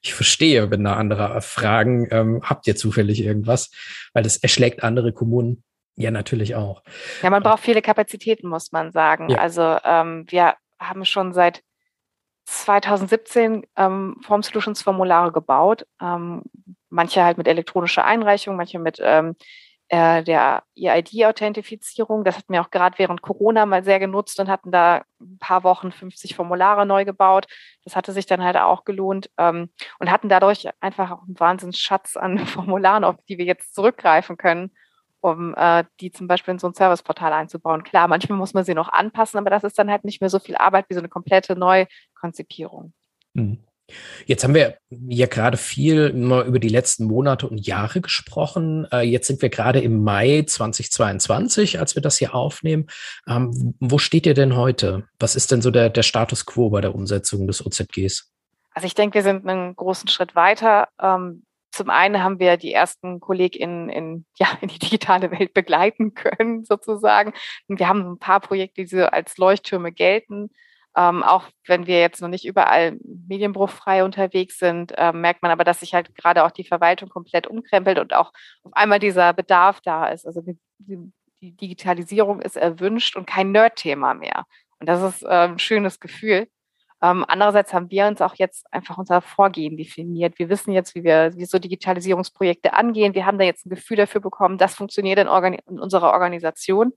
[0.02, 3.70] ich verstehe, wenn da andere fragen, ähm, habt ihr zufällig irgendwas?
[4.12, 5.62] Weil das erschlägt andere Kommunen
[5.96, 6.82] ja natürlich auch.
[7.22, 9.30] Ja, man braucht viele Kapazitäten, muss man sagen.
[9.30, 9.38] Ja.
[9.38, 11.62] Also ähm, wir haben schon seit
[12.46, 15.86] 2017 ähm, Form Solutions Formulare gebaut.
[16.00, 16.42] Ähm,
[16.88, 19.34] manche halt mit elektronischer Einreichung, manche mit ähm,
[19.88, 22.24] äh, der EID-Authentifizierung.
[22.24, 25.64] Das hatten wir auch gerade während Corona mal sehr genutzt und hatten da ein paar
[25.64, 27.46] Wochen 50 Formulare neu gebaut.
[27.84, 32.16] Das hatte sich dann halt auch gelohnt ähm, und hatten dadurch einfach auch einen Wahnsinnsschatz
[32.16, 34.72] an Formularen, auf die wir jetzt zurückgreifen können,
[35.20, 37.82] um äh, die zum Beispiel in so ein Serviceportal einzubauen.
[37.82, 40.38] Klar, manchmal muss man sie noch anpassen, aber das ist dann halt nicht mehr so
[40.38, 42.92] viel Arbeit wie so eine komplette Neukonzipierung.
[43.32, 43.64] Mhm.
[44.26, 48.86] Jetzt haben wir ja gerade viel immer über die letzten Monate und Jahre gesprochen.
[48.92, 52.86] Äh, jetzt sind wir gerade im Mai 2022, als wir das hier aufnehmen.
[53.26, 55.08] Ähm, wo steht ihr denn heute?
[55.18, 58.30] Was ist denn so der, der Status quo bei der Umsetzung des OZGs?
[58.72, 60.88] Also ich denke, wir sind einen großen Schritt weiter.
[61.00, 66.14] Ähm, zum einen haben wir die ersten KollegInnen in, ja, in die digitale Welt begleiten
[66.14, 67.32] können, sozusagen.
[67.68, 70.50] Und wir haben ein paar Projekte, die so als Leuchttürme gelten.
[70.98, 75.62] Ähm, auch wenn wir jetzt noch nicht überall medienbruchfrei unterwegs sind, äh, merkt man aber,
[75.62, 78.32] dass sich halt gerade auch die Verwaltung komplett umkrempelt und auch
[78.64, 80.26] auf einmal dieser Bedarf da ist.
[80.26, 80.58] Also die,
[81.40, 84.44] die Digitalisierung ist erwünscht und kein Nerd-Thema mehr.
[84.80, 86.48] Und das ist äh, ein schönes Gefühl.
[87.00, 90.36] Ähm, andererseits haben wir uns auch jetzt einfach unser Vorgehen definiert.
[90.40, 93.14] Wir wissen jetzt, wie wir wie so Digitalisierungsprojekte angehen.
[93.14, 96.92] Wir haben da jetzt ein Gefühl dafür bekommen, das funktioniert in, in unserer Organisation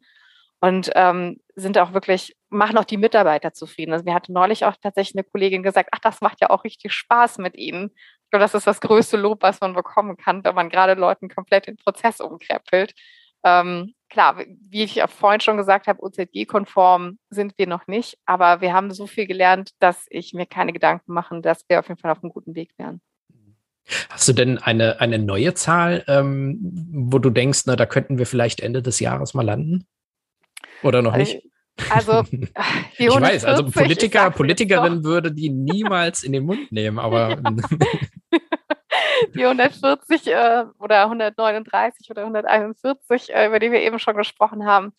[0.61, 3.93] und ähm, sind auch wirklich, machen auch die Mitarbeiter zufrieden.
[3.93, 6.93] Also mir hatte neulich auch tatsächlich eine Kollegin gesagt, ach, das macht ja auch richtig
[6.93, 7.91] Spaß mit Ihnen.
[7.95, 11.29] Ich glaube, das ist das größte Lob, was man bekommen kann, wenn man gerade Leuten
[11.29, 12.93] komplett den Prozess umkreppelt.
[13.43, 18.61] Ähm, klar, wie ich auch vorhin schon gesagt habe, OZG-konform sind wir noch nicht, aber
[18.61, 21.99] wir haben so viel gelernt, dass ich mir keine Gedanken mache, dass wir auf jeden
[21.99, 23.01] Fall auf einem guten Weg wären.
[24.09, 26.59] Hast du denn eine, eine neue Zahl, ähm,
[26.93, 29.87] wo du denkst, na, da könnten wir vielleicht Ende des Jahres mal landen?
[30.83, 31.41] Oder noch nicht?
[31.89, 37.37] Also, die ich weiß, also Politiker, Politikerin würde die niemals in den Mund nehmen, aber.
[39.35, 44.93] die 140 äh, oder 139 oder 141, äh, über die wir eben schon gesprochen haben,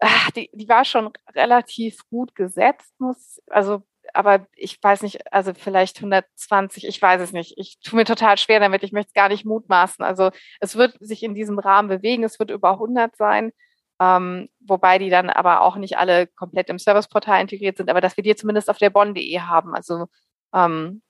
[0.00, 5.52] ach, die, die war schon relativ gut gesetzt, muss, also, aber ich weiß nicht, also
[5.54, 7.54] vielleicht 120, ich weiß es nicht.
[7.56, 10.04] Ich tue mir total schwer damit, ich möchte es gar nicht mutmaßen.
[10.04, 13.52] Also es wird sich in diesem Rahmen bewegen, es wird über 100 sein
[14.00, 18.16] ähm, wobei die dann aber auch nicht alle komplett im Serviceportal integriert sind, aber dass
[18.16, 20.06] wir die zumindest auf der bonn.de haben, also
[20.54, 21.02] ähm,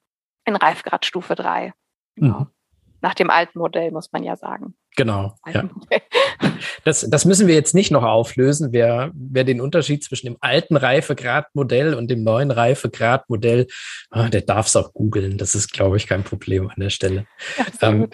[0.44, 1.72] in Reifgrad Stufe 3.
[2.18, 2.46] Genau.
[3.02, 4.74] nach dem alten Modell, muss man ja sagen.
[4.96, 5.36] Genau.
[5.46, 5.68] Ja.
[6.84, 10.76] Das, das müssen wir jetzt nicht noch auflösen, wer, wer den Unterschied zwischen dem alten
[10.76, 13.66] Reifegradmodell und dem neuen Reifegradmodell,
[14.10, 15.36] ah, der darf es auch googeln.
[15.36, 17.26] Das ist, glaube ich, kein Problem an der Stelle.
[17.80, 18.10] Ja, ähm,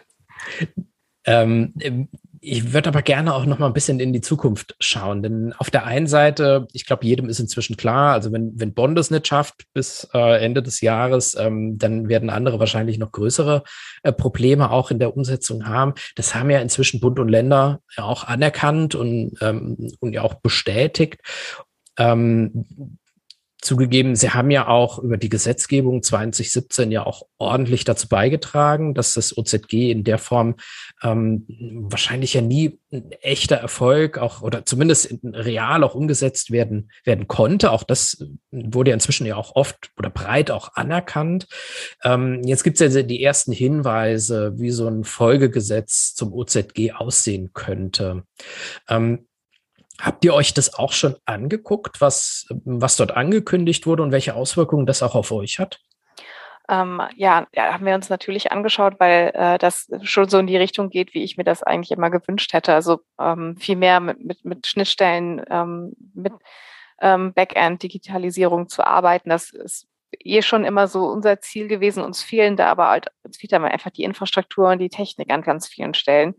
[1.24, 2.08] ähm,
[2.44, 5.70] ich würde aber gerne auch noch mal ein bisschen in die Zukunft schauen, denn auf
[5.70, 9.28] der einen Seite, ich glaube, jedem ist inzwischen klar, also wenn, wenn Bond es nicht
[9.28, 13.62] schafft bis äh, Ende des Jahres, ähm, dann werden andere wahrscheinlich noch größere
[14.02, 15.94] äh, Probleme auch in der Umsetzung haben.
[16.16, 20.34] Das haben ja inzwischen Bund und Länder ja auch anerkannt und, ähm, und ja auch
[20.34, 21.20] bestätigt.
[21.96, 22.98] Ähm,
[23.62, 29.14] Zugegeben, Sie haben ja auch über die Gesetzgebung 2017 ja auch ordentlich dazu beigetragen, dass
[29.14, 30.56] das OZG in der Form
[31.00, 31.46] ähm,
[31.88, 37.70] wahrscheinlich ja nie ein echter Erfolg auch oder zumindest real auch umgesetzt werden, werden konnte.
[37.70, 41.46] Auch das wurde ja inzwischen ja auch oft oder breit auch anerkannt.
[42.02, 47.52] Ähm, jetzt gibt es ja die ersten Hinweise, wie so ein Folgegesetz zum OZG aussehen
[47.52, 48.24] könnte.
[48.88, 49.28] Ähm,
[50.02, 54.84] Habt ihr euch das auch schon angeguckt, was, was dort angekündigt wurde und welche Auswirkungen
[54.84, 55.78] das auch auf euch hat?
[56.68, 60.90] Ähm, ja, haben wir uns natürlich angeschaut, weil äh, das schon so in die Richtung
[60.90, 62.74] geht, wie ich mir das eigentlich immer gewünscht hätte.
[62.74, 66.32] Also ähm, viel mehr mit, mit, mit Schnittstellen, ähm, mit
[67.00, 69.30] ähm, Backend-Digitalisierung zu arbeiten.
[69.30, 69.86] Das ist
[70.18, 72.02] eh schon immer so unser Ziel gewesen.
[72.02, 75.42] Uns fehlen da aber halt, uns fehlt da einfach die Infrastruktur und die Technik an
[75.42, 76.34] ganz vielen Stellen.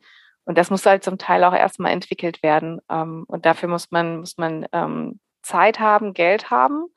[0.45, 2.81] Und das muss halt zum Teil auch erstmal entwickelt werden.
[2.89, 6.87] Ähm, und dafür muss man, muss man ähm, Zeit haben, Geld haben.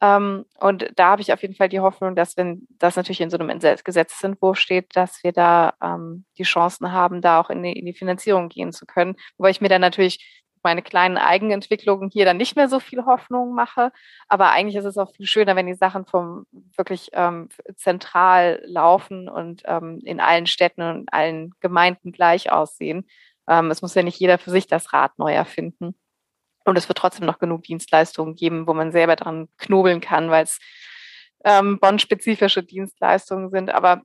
[0.00, 3.30] Ähm, und da habe ich auf jeden Fall die Hoffnung, dass wenn das natürlich in
[3.30, 7.72] so einem Gesetzesentwurf steht, dass wir da ähm, die Chancen haben, da auch in die,
[7.72, 9.16] in die Finanzierung gehen zu können.
[9.38, 13.54] Wobei ich mir dann natürlich meine kleinen Eigenentwicklungen hier dann nicht mehr so viel Hoffnung
[13.54, 13.92] mache.
[14.26, 16.44] Aber eigentlich ist es auch viel schöner, wenn die Sachen vom
[16.76, 23.06] wirklich ähm, zentral laufen und ähm, in allen Städten und allen Gemeinden gleich aussehen.
[23.48, 25.94] Ähm, es muss ja nicht jeder für sich das Rad neu erfinden.
[26.64, 30.42] Und es wird trotzdem noch genug Dienstleistungen geben, wo man selber dran knobeln kann, weil
[30.42, 30.58] es
[31.44, 33.70] ähm, Bonn-spezifische Dienstleistungen sind.
[33.70, 34.02] Aber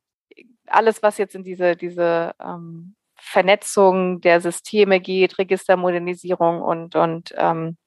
[0.67, 7.77] alles, was jetzt in diese, diese ähm, Vernetzung der Systeme geht, Registermodernisierung und, und, ähm,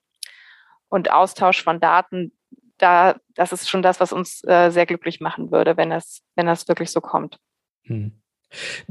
[0.88, 2.32] und Austausch von Daten,
[2.78, 6.46] da, das ist schon das, was uns äh, sehr glücklich machen würde, wenn das, wenn
[6.46, 7.38] das wirklich so kommt.
[7.84, 8.20] Hm.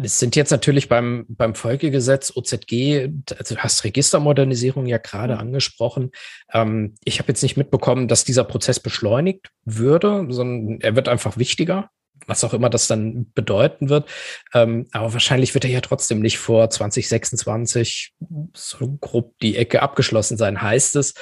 [0.02, 5.40] Es sind jetzt natürlich beim, beim Folgegesetz OZG, also du hast Registermodernisierung ja gerade mhm.
[5.40, 6.12] angesprochen.
[6.52, 11.38] Ähm, ich habe jetzt nicht mitbekommen, dass dieser Prozess beschleunigt würde, sondern er wird einfach
[11.38, 11.90] wichtiger
[12.28, 14.10] was auch immer das dann bedeuten wird.
[14.54, 18.14] Ähm, aber wahrscheinlich wird er ja trotzdem nicht vor 2026
[18.54, 20.62] so grob die Ecke abgeschlossen sein.
[20.62, 21.14] Heißt es,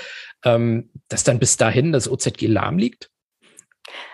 [0.44, 3.10] ähm, dass dann bis dahin das OZG lahm liegt?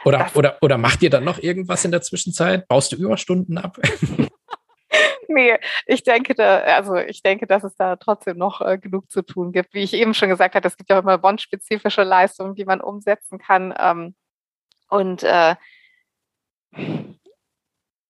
[0.05, 2.67] Oder, oder, oder macht ihr dann noch irgendwas in der Zwischenzeit?
[2.67, 3.77] Baust du Überstunden ab?
[5.27, 9.21] nee, ich denke, da, also ich denke, dass es da trotzdem noch äh, genug zu
[9.21, 9.73] tun gibt.
[9.73, 12.81] Wie ich eben schon gesagt habe, es gibt ja auch immer bondspezifische Leistungen, die man
[12.81, 13.73] umsetzen kann.
[13.77, 14.15] Ähm,
[14.89, 15.55] und äh,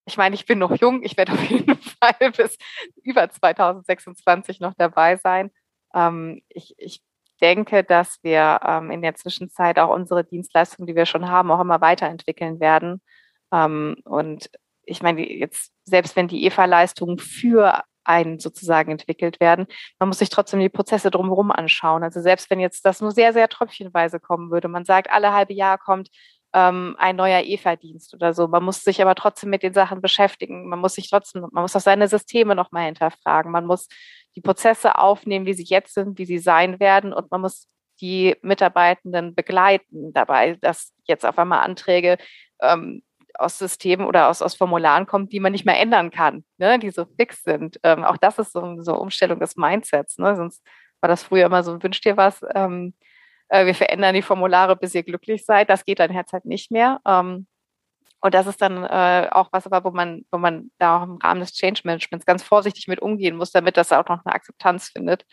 [0.06, 2.58] ich meine, ich bin noch jung, ich werde auf jeden Fall bis
[3.04, 5.52] über 2026 noch dabei sein.
[5.94, 7.02] Ähm, ich, ich
[7.42, 11.60] denke, dass wir ähm, in der Zwischenzeit auch unsere Dienstleistungen, die wir schon haben, auch
[11.60, 13.02] immer weiterentwickeln werden.
[13.52, 14.50] Ähm, und
[14.84, 19.68] ich meine, jetzt, selbst wenn die EVA-Leistungen für einen sozusagen entwickelt werden,
[20.00, 22.04] man muss sich trotzdem die Prozesse drumherum anschauen.
[22.04, 25.54] Also selbst wenn jetzt das nur sehr, sehr tröpfchenweise kommen würde, man sagt, alle halbe
[25.54, 26.10] Jahr kommt
[26.58, 28.48] ähm, ein neuer EVA-Dienst oder so.
[28.48, 30.68] Man muss sich aber trotzdem mit den Sachen beschäftigen.
[30.68, 33.52] Man muss sich trotzdem, man muss auch seine Systeme nochmal hinterfragen.
[33.52, 33.88] Man muss
[34.36, 37.68] die Prozesse aufnehmen, wie sie jetzt sind, wie sie sein werden und man muss
[38.02, 42.18] die Mitarbeitenden begleiten dabei, dass jetzt auf einmal Anträge
[42.62, 43.04] ähm,
[43.36, 46.90] aus Systemen oder aus, aus Formularen kommen, die man nicht mehr ändern kann, ne, die
[46.90, 47.80] so fix sind.
[47.84, 50.18] Ähm, auch das ist so, so eine Umstellung des Mindsets.
[50.18, 50.36] Ne?
[50.36, 50.64] Sonst
[51.02, 52.94] war das früher immer so, wünscht dir was, ähm,
[53.50, 55.70] äh, wir verändern die Formulare, bis ihr glücklich seid.
[55.70, 57.00] Das geht dann derzeit nicht mehr.
[57.06, 57.48] Ähm,
[58.20, 61.18] und das ist dann äh, auch was, aber wo man, wo man da auch im
[61.18, 64.90] Rahmen des Change Managements ganz vorsichtig mit umgehen muss, damit das auch noch eine Akzeptanz
[64.90, 65.26] findet.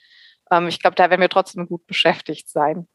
[0.51, 2.87] Ähm, ich glaube, da werden wir trotzdem gut beschäftigt sein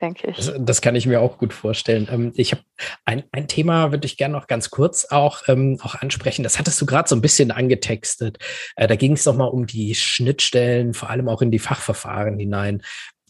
[0.00, 0.36] denke ich.
[0.36, 2.08] Das, das, kann ich mir auch gut vorstellen.
[2.10, 2.62] Ähm, ich habe
[3.04, 6.42] ein, ein Thema, würde ich gerne noch ganz kurz auch, ähm, auch ansprechen.
[6.42, 8.38] Das hattest du gerade so ein bisschen angetextet.
[8.76, 12.38] Äh, da ging es doch mal um die Schnittstellen, vor allem auch in die Fachverfahren
[12.38, 12.82] hinein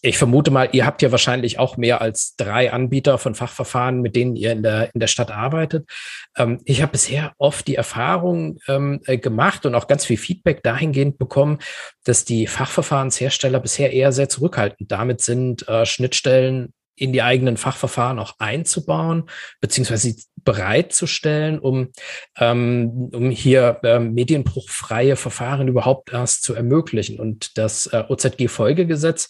[0.03, 4.15] ich vermute mal, ihr habt ja wahrscheinlich auch mehr als drei Anbieter von Fachverfahren, mit
[4.15, 5.89] denen ihr in der, in der Stadt arbeitet.
[6.37, 10.63] Ähm, ich habe bisher oft die Erfahrung ähm, äh, gemacht und auch ganz viel Feedback
[10.63, 11.59] dahingehend bekommen,
[12.05, 18.19] dass die Fachverfahrenshersteller bisher eher sehr zurückhaltend damit sind, äh, Schnittstellen in die eigenen Fachverfahren
[18.19, 19.25] auch einzubauen,
[19.61, 21.93] beziehungsweise bereitzustellen, um,
[22.39, 27.21] ähm, um hier äh, medienbruchfreie Verfahren überhaupt erst zu ermöglichen.
[27.21, 29.29] Und das äh, OZG-Folgegesetz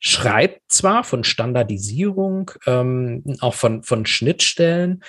[0.00, 5.04] schreibt zwar von Standardisierung, ähm, auch von, von Schnittstellen,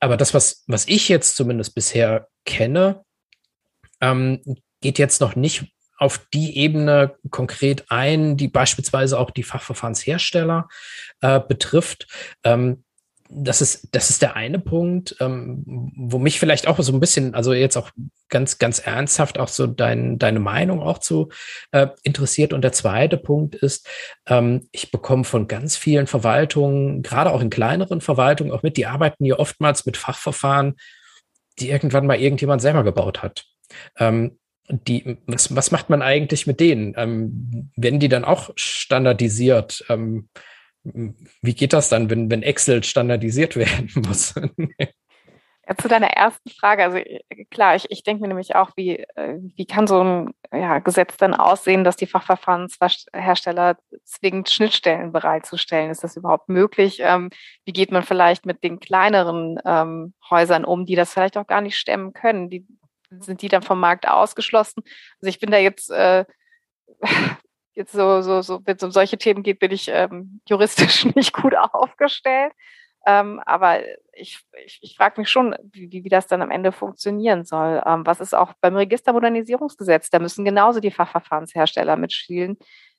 [0.00, 3.04] aber das, was, was ich jetzt zumindest bisher kenne,
[4.00, 4.40] ähm,
[4.80, 10.68] geht jetzt noch nicht auf die Ebene konkret ein, die beispielsweise auch die Fachverfahrenshersteller
[11.20, 12.06] äh, betrifft.
[12.42, 12.84] Ähm,
[13.32, 15.62] das ist, das ist der eine Punkt, ähm,
[15.96, 17.90] wo mich vielleicht auch so ein bisschen, also jetzt auch
[18.28, 21.28] ganz, ganz ernsthaft auch so dein, deine Meinung auch zu
[21.70, 22.52] äh, interessiert.
[22.52, 23.88] Und der zweite Punkt ist,
[24.26, 28.86] ähm, ich bekomme von ganz vielen Verwaltungen, gerade auch in kleineren Verwaltungen, auch mit, die
[28.86, 30.76] arbeiten hier oftmals mit Fachverfahren,
[31.60, 33.44] die irgendwann mal irgendjemand selber gebaut hat.
[33.96, 36.94] Ähm, die, was, was macht man eigentlich mit denen?
[36.96, 39.84] Ähm, werden die dann auch standardisiert?
[39.88, 40.28] Ähm,
[40.82, 44.34] wie geht das dann, wenn, wenn Excel standardisiert werden muss?
[45.70, 47.20] Ja, zu deiner ersten Frage, also äh,
[47.50, 51.16] klar, ich, ich denke mir nämlich auch, wie, äh, wie kann so ein ja, Gesetz
[51.16, 55.90] dann aussehen, dass die Fachverfahrenshersteller zwingend Schnittstellen bereitzustellen?
[55.90, 56.98] Ist das überhaupt möglich?
[57.00, 57.30] Ähm,
[57.64, 61.60] wie geht man vielleicht mit den kleineren ähm, Häusern um, die das vielleicht auch gar
[61.60, 62.50] nicht stemmen können?
[62.50, 62.66] Die,
[63.20, 64.82] sind die dann vom Markt ausgeschlossen?
[65.20, 66.24] Also ich bin da jetzt äh,
[67.80, 71.32] jetzt so, so, so, wenn es um solche Themen geht, bin ich ähm, juristisch nicht
[71.32, 72.52] gut aufgestellt.
[73.06, 73.80] Ähm, aber
[74.12, 77.82] ich, ich, ich frage mich schon, wie, wie das dann am Ende funktionieren soll.
[77.86, 80.10] Ähm, was ist auch beim Registermodernisierungsgesetz?
[80.10, 82.58] Da müssen genauso die Fachverfahrenshersteller mitspielen.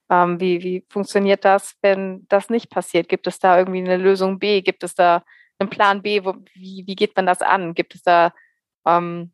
[0.09, 3.09] Ähm, wie, wie funktioniert das, wenn das nicht passiert?
[3.09, 4.61] Gibt es da irgendwie eine Lösung B?
[4.61, 5.23] Gibt es da
[5.59, 6.25] einen Plan B?
[6.25, 7.75] Wo, wie, wie geht man das an?
[7.75, 8.33] Gibt es da
[8.87, 9.31] ähm,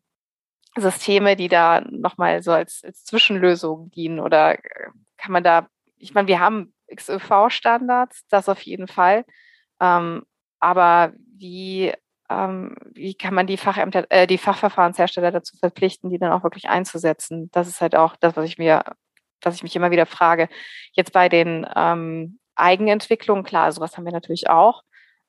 [0.80, 4.20] Systeme, die da nochmal so als, als Zwischenlösung dienen?
[4.20, 9.24] Oder äh, kann man da, ich meine, wir haben XÖV-Standards, das auf jeden Fall.
[9.80, 10.24] Ähm,
[10.60, 11.92] aber wie,
[12.30, 16.68] ähm, wie kann man die, Fachämter, äh, die Fachverfahrenshersteller dazu verpflichten, die dann auch wirklich
[16.68, 17.50] einzusetzen?
[17.52, 18.84] Das ist halt auch das, was ich mir,
[19.42, 20.48] was ich mich immer wieder frage.
[20.92, 24.82] Jetzt bei den ähm, Eigenentwicklungen, klar, sowas haben wir natürlich auch.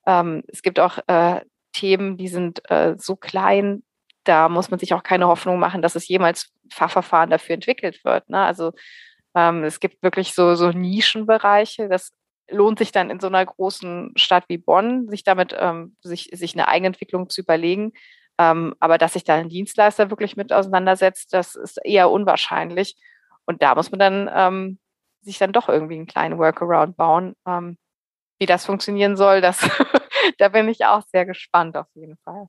[0.06, 1.42] Ähm, es gibt auch äh,
[1.74, 3.84] Themen, die sind äh, so klein,
[4.24, 8.30] da muss man sich auch keine Hoffnung machen, dass es jemals Fachverfahren dafür entwickelt wird.
[8.30, 8.40] Ne?
[8.42, 8.74] Also
[9.36, 11.90] ähm, es gibt wirklich so, so Nischenbereiche.
[11.90, 12.12] Das
[12.50, 16.54] lohnt sich dann in so einer großen Stadt wie Bonn, sich damit, ähm, sich, sich
[16.54, 17.94] eine Eigenentwicklung zu überlegen.
[18.40, 22.96] Ähm, aber dass sich da ein Dienstleister wirklich mit auseinandersetzt, das ist eher unwahrscheinlich.
[23.46, 24.80] Und da muss man dann ähm,
[25.22, 27.36] sich dann doch irgendwie einen kleinen Workaround bauen.
[27.48, 27.78] Ähm,
[28.40, 29.60] wie das funktionieren soll, das,
[30.38, 32.48] da bin ich auch sehr gespannt auf jeden Fall.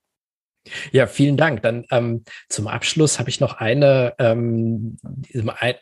[0.92, 1.62] Ja, vielen Dank.
[1.62, 4.98] Dann ähm, zum Abschluss habe ich noch eine, ähm,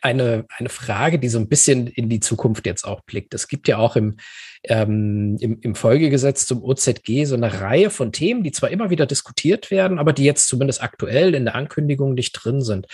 [0.01, 3.33] eine, eine Frage, die so ein bisschen in die Zukunft jetzt auch blickt.
[3.33, 4.17] Es gibt ja auch im,
[4.63, 9.05] ähm, im, im Folgegesetz zum OZG so eine Reihe von Themen, die zwar immer wieder
[9.05, 12.87] diskutiert werden, aber die jetzt zumindest aktuell in der Ankündigung nicht drin sind.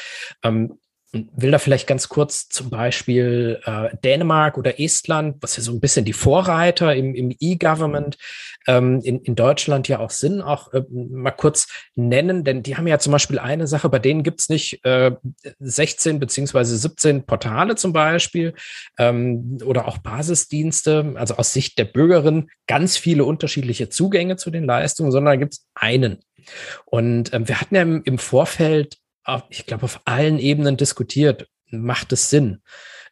[0.43, 0.79] Ähm,
[1.35, 5.79] will da vielleicht ganz kurz zum Beispiel äh, Dänemark oder Estland, was ja so ein
[5.79, 8.17] bisschen die Vorreiter im, im E-Government
[8.67, 12.87] ähm, in, in Deutschland ja auch sind, auch äh, mal kurz nennen, denn die haben
[12.87, 15.11] ja zum Beispiel eine Sache, bei denen gibt's nicht äh,
[15.59, 18.53] 16 beziehungsweise 17 Portale zum Beispiel
[18.97, 24.65] ähm, oder auch Basisdienste, also aus Sicht der Bürgerin ganz viele unterschiedliche Zugänge zu den
[24.65, 26.19] Leistungen, sondern gibt's einen.
[26.85, 28.97] Und ähm, wir hatten ja im, im Vorfeld
[29.49, 31.47] ich glaube, auf allen Ebenen diskutiert.
[31.69, 32.61] Macht es Sinn?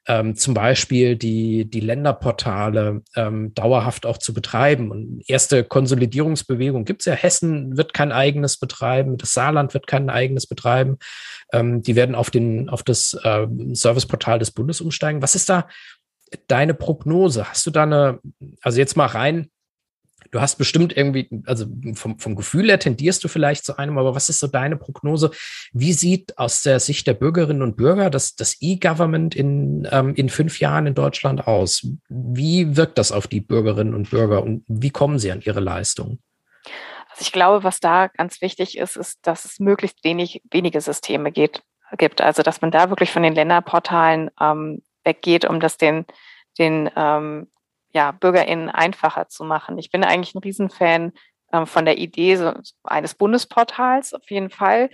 [0.06, 4.92] Ähm, zum Beispiel die, die Länderportale ähm, dauerhaft auch zu betreiben.
[4.92, 7.14] Und erste Konsolidierungsbewegung gibt es ja.
[7.14, 10.98] Hessen wird kein eigenes betreiben, das Saarland wird kein eigenes betreiben.
[11.54, 15.22] Ähm, die werden auf, den, auf das äh, Serviceportal des Bundes umsteigen.
[15.22, 15.70] Was ist da
[16.48, 17.50] deine Prognose?
[17.50, 18.20] Hast du da eine,
[18.62, 19.50] also jetzt mal rein
[20.34, 24.16] Du hast bestimmt irgendwie, also vom, vom Gefühl her tendierst du vielleicht zu einem, aber
[24.16, 25.30] was ist so deine Prognose?
[25.74, 30.30] Wie sieht aus der Sicht der Bürgerinnen und Bürger das, das E-Government in, ähm, in
[30.30, 31.88] fünf Jahren in Deutschland aus?
[32.10, 36.20] Wie wirkt das auf die Bürgerinnen und Bürger und wie kommen sie an ihre Leistungen?
[37.12, 41.32] Also ich glaube, was da ganz wichtig ist, ist, dass es möglichst wenig, wenige Systeme
[41.32, 41.62] geht,
[42.00, 42.22] gibt.
[42.22, 46.08] Also dass man da wirklich von den Länderportalen ähm, weggeht, um das den,
[46.58, 47.50] den ähm,
[47.94, 49.78] ja, BürgerInnen einfacher zu machen.
[49.78, 51.14] Ich bin eigentlich ein Riesenfan
[51.52, 54.90] ähm, von der Idee eines Bundesportals auf jeden Fall.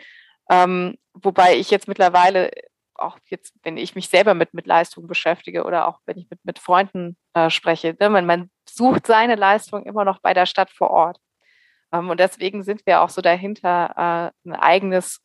[0.50, 2.52] Ähm, wobei ich jetzt mittlerweile
[2.96, 6.40] auch jetzt, wenn ich mich selber mit, mit Leistung beschäftige oder auch wenn ich mit,
[6.44, 10.70] mit Freunden äh, spreche, ne, man, man sucht seine Leistung immer noch bei der Stadt
[10.70, 11.20] vor Ort.
[11.94, 15.22] Ähm, und deswegen sind wir auch so dahinter, äh, ein eigenes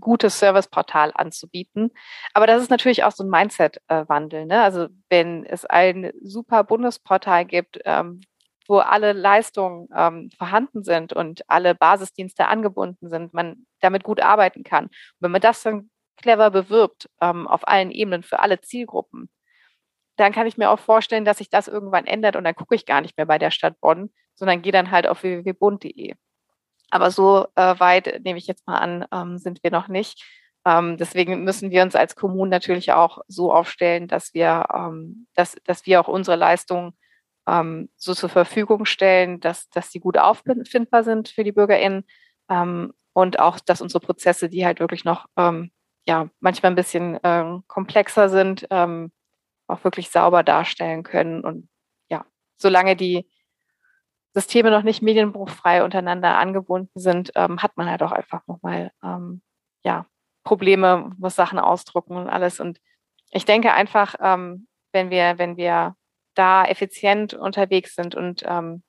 [0.00, 1.90] gutes Serviceportal anzubieten.
[2.34, 4.46] Aber das ist natürlich auch so ein Mindset-Wandel.
[4.46, 4.62] Ne?
[4.62, 8.20] Also wenn es ein super Bundesportal gibt, ähm,
[8.68, 14.64] wo alle Leistungen ähm, vorhanden sind und alle Basisdienste angebunden sind, man damit gut arbeiten
[14.64, 14.86] kann.
[14.86, 19.28] Und wenn man das dann clever bewirbt ähm, auf allen Ebenen für alle Zielgruppen,
[20.16, 22.86] dann kann ich mir auch vorstellen, dass sich das irgendwann ändert und dann gucke ich
[22.86, 26.14] gar nicht mehr bei der Stadt Bonn, sondern gehe dann halt auf www.bund.de.
[26.92, 30.22] Aber so äh, weit, nehme ich jetzt mal an, ähm, sind wir noch nicht.
[30.66, 35.56] Ähm, deswegen müssen wir uns als Kommunen natürlich auch so aufstellen, dass wir, ähm, dass,
[35.64, 36.92] dass wir auch unsere Leistungen
[37.48, 42.04] ähm, so zur Verfügung stellen, dass, dass die gut auffindbar sind für die BürgerInnen
[42.50, 45.70] ähm, und auch, dass unsere Prozesse, die halt wirklich noch ähm,
[46.06, 47.20] ja manchmal ein bisschen
[47.68, 51.44] komplexer sind, auch wirklich sauber darstellen können.
[51.44, 51.68] Und
[52.10, 52.26] ja,
[52.56, 53.28] solange die
[54.34, 59.42] Systeme noch nicht medienbruchfrei untereinander angebunden sind, ähm, hat man halt auch einfach nochmal ähm,
[59.84, 60.06] ja,
[60.44, 62.60] Probleme, muss Sachen ausdrucken und alles.
[62.60, 62.80] Und
[63.30, 65.96] ich denke einfach, ähm, wenn wir, wenn wir
[66.34, 68.82] da effizient unterwegs sind und, ähm,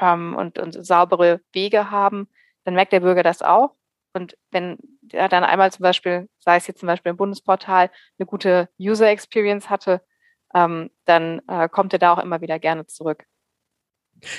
[0.00, 2.28] ähm, und, und saubere Wege haben,
[2.64, 3.74] dann merkt der Bürger das auch.
[4.14, 4.78] Und wenn
[5.10, 9.08] er dann einmal zum Beispiel, sei es jetzt zum Beispiel im Bundesportal, eine gute User
[9.08, 10.02] Experience hatte,
[10.54, 13.24] ähm, dann äh, kommt er da auch immer wieder gerne zurück.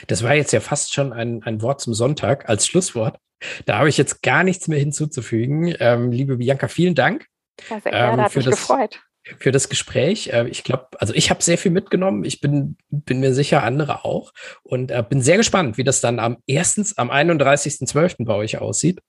[0.08, 3.18] Das war jetzt ja fast schon ein, ein Wort zum Sonntag als Schlusswort.
[3.66, 5.76] Da habe ich jetzt gar nichts mehr hinzuzufügen.
[5.80, 7.28] Ähm, liebe Bianca, vielen Dank.
[7.70, 10.28] Ja, sehr gerne, ähm, hat mich das, gefreut für das Gespräch.
[10.28, 12.24] Äh, ich glaube, also ich habe sehr viel mitgenommen.
[12.26, 14.34] Ich bin, bin mir sicher, andere auch.
[14.64, 18.26] Und äh, bin sehr gespannt, wie das dann am erstens, am 31.12.
[18.26, 19.02] bei euch aussieht.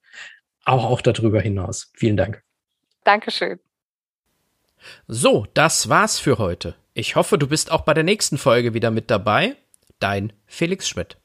[0.65, 1.91] Auch, auch darüber hinaus.
[1.95, 2.43] Vielen Dank.
[3.05, 3.61] Dankeschön.
[5.07, 6.75] So, das war's für heute.
[6.95, 9.57] Ich hoffe, du bist auch bei der nächsten Folge wieder mit dabei.
[9.99, 11.17] Dein Felix Schmidt.